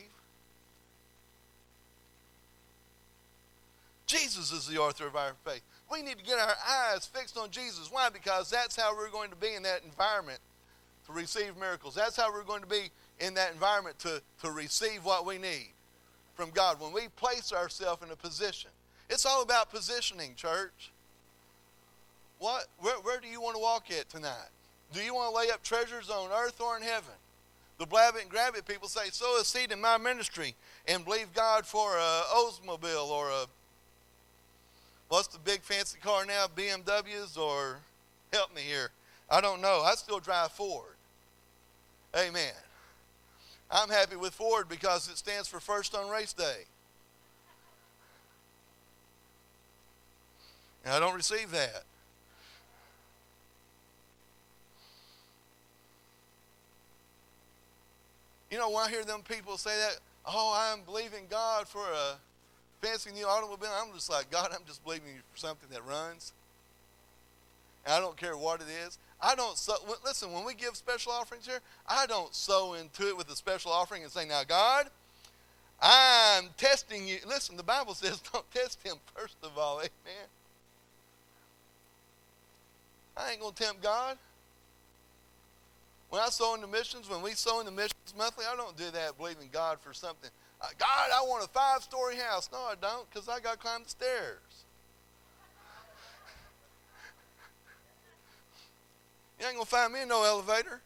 Jesus 4.06 4.52
is 4.52 4.68
the 4.68 4.78
author 4.78 5.08
of 5.08 5.16
our 5.16 5.34
faith. 5.46 5.62
We 5.92 6.02
need 6.02 6.18
to 6.18 6.24
get 6.24 6.38
our 6.38 6.56
eyes 6.70 7.06
fixed 7.06 7.38
on 7.38 7.50
Jesus. 7.50 7.90
Why? 7.92 8.10
Because 8.10 8.50
that's 8.50 8.76
how 8.76 8.96
we're 8.96 9.10
going 9.10 9.30
to 9.32 9.36
be 9.36 9.54
in 9.56 9.64
that 9.64 9.84
environment 9.84 10.40
to 11.08 11.14
receive 11.14 11.58
miracles. 11.58 11.96
That's 11.96 12.16
how 12.16 12.32
we're 12.32 12.44
going 12.44 12.62
to 12.62 12.68
be 12.68 12.90
in 13.24 13.34
that 13.36 13.54
environment 13.54 13.98
to, 14.00 14.22
to 14.42 14.52
receive 14.52 15.06
what 15.06 15.26
we 15.26 15.38
need 15.38 15.70
from 16.36 16.50
God. 16.50 16.80
When 16.80 16.92
we 16.92 17.08
place 17.16 17.54
ourselves 17.54 18.04
in 18.04 18.12
a 18.12 18.16
position, 18.16 18.70
it's 19.10 19.26
all 19.26 19.42
about 19.42 19.72
positioning, 19.72 20.36
church. 20.36 20.92
What, 22.40 22.66
where, 22.80 22.96
where 22.98 23.20
do 23.20 23.28
you 23.28 23.40
want 23.40 23.56
to 23.56 23.62
walk 23.62 23.86
at 23.92 24.10
tonight? 24.10 24.50
Do 24.92 25.02
you 25.02 25.16
want 25.16 25.32
to 25.32 25.38
lay 25.38 25.50
up 25.52 25.64
treasures 25.64 26.10
on 26.10 26.30
earth 26.32 26.60
or 26.60 26.76
in 26.76 26.84
heaven? 26.84 27.14
The 27.80 27.86
blab 27.86 28.16
it 28.16 28.22
and 28.22 28.30
grab 28.30 28.56
it 28.56 28.68
people 28.68 28.88
say, 28.88 29.10
sow 29.12 29.40
a 29.40 29.46
seed 29.46 29.72
in 29.72 29.80
my 29.82 29.98
ministry 29.98 30.56
and 30.88 31.06
believe 31.06 31.34
God 31.34 31.66
for 31.66 31.98
a 31.98 32.22
Oldsmobile 32.36 33.10
or 33.10 33.30
a, 33.30 33.46
what's 35.08 35.28
the 35.28 35.40
big 35.40 35.62
fancy 35.62 35.98
car 36.00 36.26
now, 36.26 36.46
BMWs 36.56 37.38
or, 37.38 37.78
help 38.32 38.54
me 38.54 38.62
here. 38.62 38.90
I 39.30 39.42
don't 39.42 39.62
know. 39.62 39.82
I 39.84 39.96
still 39.96 40.20
drive 40.20 40.52
Ford. 40.52 40.96
Amen. 42.16 42.54
I'm 43.74 43.90
happy 43.90 44.16
with 44.16 44.36
Ford 44.36 44.70
because 44.70 45.10
it 45.10 45.18
stands 45.18 45.48
for 45.48 45.60
first 45.60 45.96
on 45.96 46.08
race 46.08 46.32
day. 46.32 46.66
And 50.86 50.94
I 50.94 51.00
don't 51.00 51.16
receive 51.16 51.50
that. 51.52 51.84
You 58.52 58.60
know, 58.60 58.70
when 58.70 58.86
I 58.86 58.90
hear 58.92 59.04
them 59.04 59.22
people 59.28 59.58
say 59.58 59.76
that, 59.76 59.98
oh, 60.28 60.54
I'm 60.56 60.84
believing 60.86 61.26
God 61.28 61.68
for 61.68 61.82
a 61.82 62.18
fancy 62.86 63.12
new 63.12 63.26
automobile, 63.26 63.72
I'm 63.82 63.92
just 63.96 64.12
like, 64.12 64.30
God, 64.30 64.52
I'm 64.54 64.66
just 64.68 64.84
believing 64.84 65.08
you 65.16 65.22
for 65.32 65.38
something 65.40 65.70
that 65.72 65.84
runs. 65.88 66.34
And 67.86 67.96
I 67.96 68.00
don't 68.00 68.18
care 68.18 68.38
what 68.38 68.62
it 68.62 68.68
is. 68.86 69.00
I 69.24 69.36
don't 69.36 69.58
sow, 69.58 69.76
listen, 70.04 70.34
when 70.34 70.44
we 70.44 70.54
give 70.54 70.76
special 70.76 71.14
offerings 71.14 71.48
here, 71.48 71.62
I 71.88 72.06
don't 72.06 72.36
sow 72.36 72.74
into 72.74 73.08
it 73.08 73.16
with 73.16 73.30
a 73.32 73.36
special 73.36 73.72
offering 73.72 74.04
and 74.04 74.12
say, 74.12 74.26
now, 74.28 74.42
God, 74.46 74.88
I'm 75.82 76.50
testing 76.58 77.08
you. 77.08 77.20
Listen, 77.26 77.56
the 77.56 77.64
Bible 77.64 77.94
says 77.94 78.22
don't 78.34 78.50
test 78.52 78.82
him 78.84 78.98
first 79.16 79.38
of 79.42 79.58
all. 79.58 79.80
Amen. 79.80 80.28
I 83.16 83.32
ain't 83.32 83.40
going 83.40 83.54
to 83.54 83.64
tempt 83.64 83.82
God. 83.82 84.18
When 86.10 86.22
I 86.22 86.30
sow 86.30 86.54
into 86.54 86.68
missions, 86.68 87.10
when 87.10 87.22
we 87.22 87.32
sow 87.32 87.60
into 87.60 87.72
missions 87.72 88.14
monthly, 88.18 88.46
I 88.52 88.56
don't 88.56 88.78
do 88.78 88.92
that 88.92 89.18
believing 89.18 89.50
God 89.52 89.80
for 89.80 89.94
something. 89.94 90.30
Uh, 90.62 90.68
God, 90.78 91.10
I 91.14 91.22
want 91.22 91.44
a 91.44 91.48
five 91.48 91.82
story 91.82 92.18
house. 92.18 92.50
No, 92.52 92.60
I 92.60 92.76
don't, 92.80 93.10
because 93.10 93.30
I 93.30 93.40
got 93.40 93.54
to 93.54 93.58
climb 93.58 93.84
the 93.84 93.90
stairs. 93.90 94.66
You 99.44 99.50
ain't 99.50 99.58
going 99.58 99.66
to 99.66 99.72
find 99.72 99.92
me 99.92 100.02
in 100.04 100.08
no 100.08 100.24
elevator. 100.24 100.80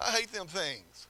I 0.00 0.10
hate 0.10 0.32
them 0.32 0.48
things. 0.48 1.06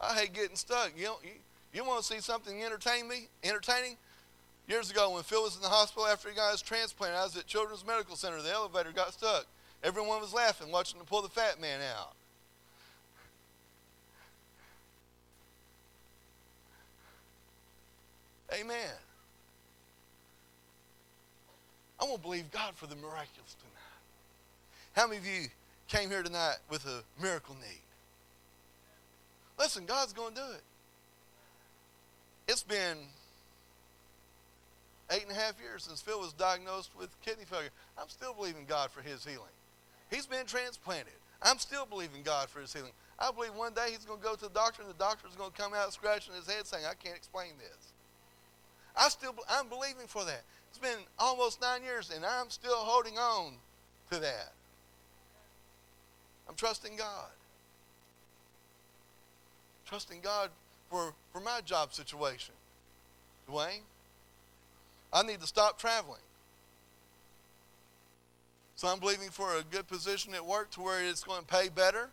I 0.00 0.14
hate 0.14 0.32
getting 0.32 0.56
stuck. 0.56 0.90
You, 0.96 1.04
know, 1.04 1.16
you, 1.22 1.30
you 1.72 1.84
want 1.84 2.02
to 2.02 2.12
see 2.12 2.20
something 2.20 2.60
entertain 2.64 3.06
me, 3.06 3.28
entertaining? 3.44 3.98
Years 4.66 4.90
ago, 4.90 5.12
when 5.12 5.22
Phil 5.22 5.44
was 5.44 5.54
in 5.54 5.62
the 5.62 5.68
hospital 5.68 6.08
after 6.08 6.28
he 6.28 6.34
got 6.34 6.50
his 6.50 6.60
transplant, 6.60 7.14
I 7.14 7.22
was 7.22 7.36
at 7.36 7.46
Children's 7.46 7.86
Medical 7.86 8.16
Center. 8.16 8.42
The 8.42 8.50
elevator 8.50 8.90
got 8.90 9.12
stuck. 9.12 9.46
Everyone 9.84 10.20
was 10.20 10.34
laughing, 10.34 10.72
watching 10.72 10.98
him 10.98 11.06
pull 11.06 11.22
the 11.22 11.28
fat 11.28 11.60
man 11.60 11.82
out. 11.96 12.14
Amen. 18.52 18.90
I 22.04 22.06
want 22.06 22.20
to 22.20 22.22
believe 22.22 22.50
God 22.50 22.74
for 22.74 22.86
the 22.86 22.96
miraculous 22.96 23.56
tonight. 23.58 24.92
How 24.92 25.06
many 25.06 25.16
of 25.16 25.26
you 25.26 25.48
came 25.88 26.10
here 26.10 26.22
tonight 26.22 26.56
with 26.68 26.84
a 26.84 27.02
miracle 27.20 27.54
need? 27.54 27.80
Listen, 29.58 29.86
God's 29.86 30.12
going 30.12 30.34
to 30.34 30.40
do 30.40 30.46
it. 30.52 30.62
It's 32.46 32.62
been 32.62 32.98
eight 35.12 35.22
and 35.22 35.30
a 35.30 35.34
half 35.34 35.54
years 35.58 35.84
since 35.84 36.02
Phil 36.02 36.20
was 36.20 36.34
diagnosed 36.34 36.90
with 36.98 37.08
kidney 37.22 37.46
failure. 37.46 37.70
I'm 37.96 38.10
still 38.10 38.34
believing 38.34 38.66
God 38.68 38.90
for 38.90 39.00
his 39.00 39.24
healing. 39.24 39.54
He's 40.10 40.26
been 40.26 40.44
transplanted. 40.44 41.14
I'm 41.40 41.58
still 41.58 41.86
believing 41.86 42.20
God 42.22 42.50
for 42.50 42.60
his 42.60 42.70
healing. 42.70 42.92
I 43.18 43.30
believe 43.30 43.54
one 43.54 43.72
day 43.72 43.86
he's 43.88 44.04
going 44.04 44.20
to 44.20 44.24
go 44.24 44.34
to 44.34 44.42
the 44.42 44.50
doctor 44.50 44.82
and 44.82 44.90
the 44.90 44.98
doctor 44.98 45.26
is 45.26 45.36
going 45.36 45.52
to 45.52 45.56
come 45.56 45.72
out 45.72 45.90
scratching 45.94 46.34
his 46.34 46.46
head 46.46 46.66
saying, 46.66 46.84
I 46.84 46.92
can't 47.02 47.16
explain 47.16 47.52
this. 47.58 47.92
I 48.94 49.08
still, 49.08 49.34
I'm 49.48 49.68
believing 49.68 50.06
for 50.06 50.24
that. 50.26 50.42
It's 50.74 50.80
been 50.80 51.04
almost 51.20 51.60
nine 51.60 51.84
years 51.84 52.10
and 52.12 52.26
I'm 52.26 52.50
still 52.50 52.74
holding 52.74 53.16
on 53.16 53.52
to 54.10 54.18
that. 54.18 54.52
I'm 56.48 56.56
trusting 56.56 56.96
God. 56.96 57.30
Trusting 59.86 60.20
God 60.20 60.50
for, 60.90 61.14
for 61.32 61.38
my 61.38 61.60
job 61.64 61.92
situation. 61.92 62.56
Dwayne, 63.48 63.82
I 65.12 65.22
need 65.22 65.40
to 65.42 65.46
stop 65.46 65.78
traveling. 65.78 66.18
So 68.74 68.88
I'm 68.88 68.98
believing 68.98 69.30
for 69.30 69.54
a 69.54 69.62
good 69.62 69.86
position 69.86 70.34
at 70.34 70.44
work 70.44 70.72
to 70.72 70.80
where 70.80 71.04
it's 71.04 71.22
going 71.22 71.42
to 71.42 71.46
pay 71.46 71.68
better 71.68 72.10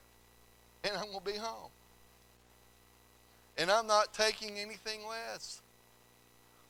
and 0.83 0.93
I'm 0.95 1.07
going 1.07 1.25
to 1.25 1.31
be 1.31 1.37
home. 1.39 1.71
And 3.57 3.71
I'm 3.71 3.87
not 3.87 4.13
taking 4.13 4.59
anything 4.59 4.99
less. 5.09 5.63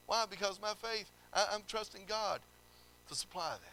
Why? 0.07 0.23
Because 0.29 0.57
my 0.61 0.73
faith, 0.81 1.11
I, 1.33 1.53
am 1.53 1.61
trusting 1.67 2.03
God 2.07 2.41
to 3.09 3.15
supply 3.15 3.51
that. 3.51 3.70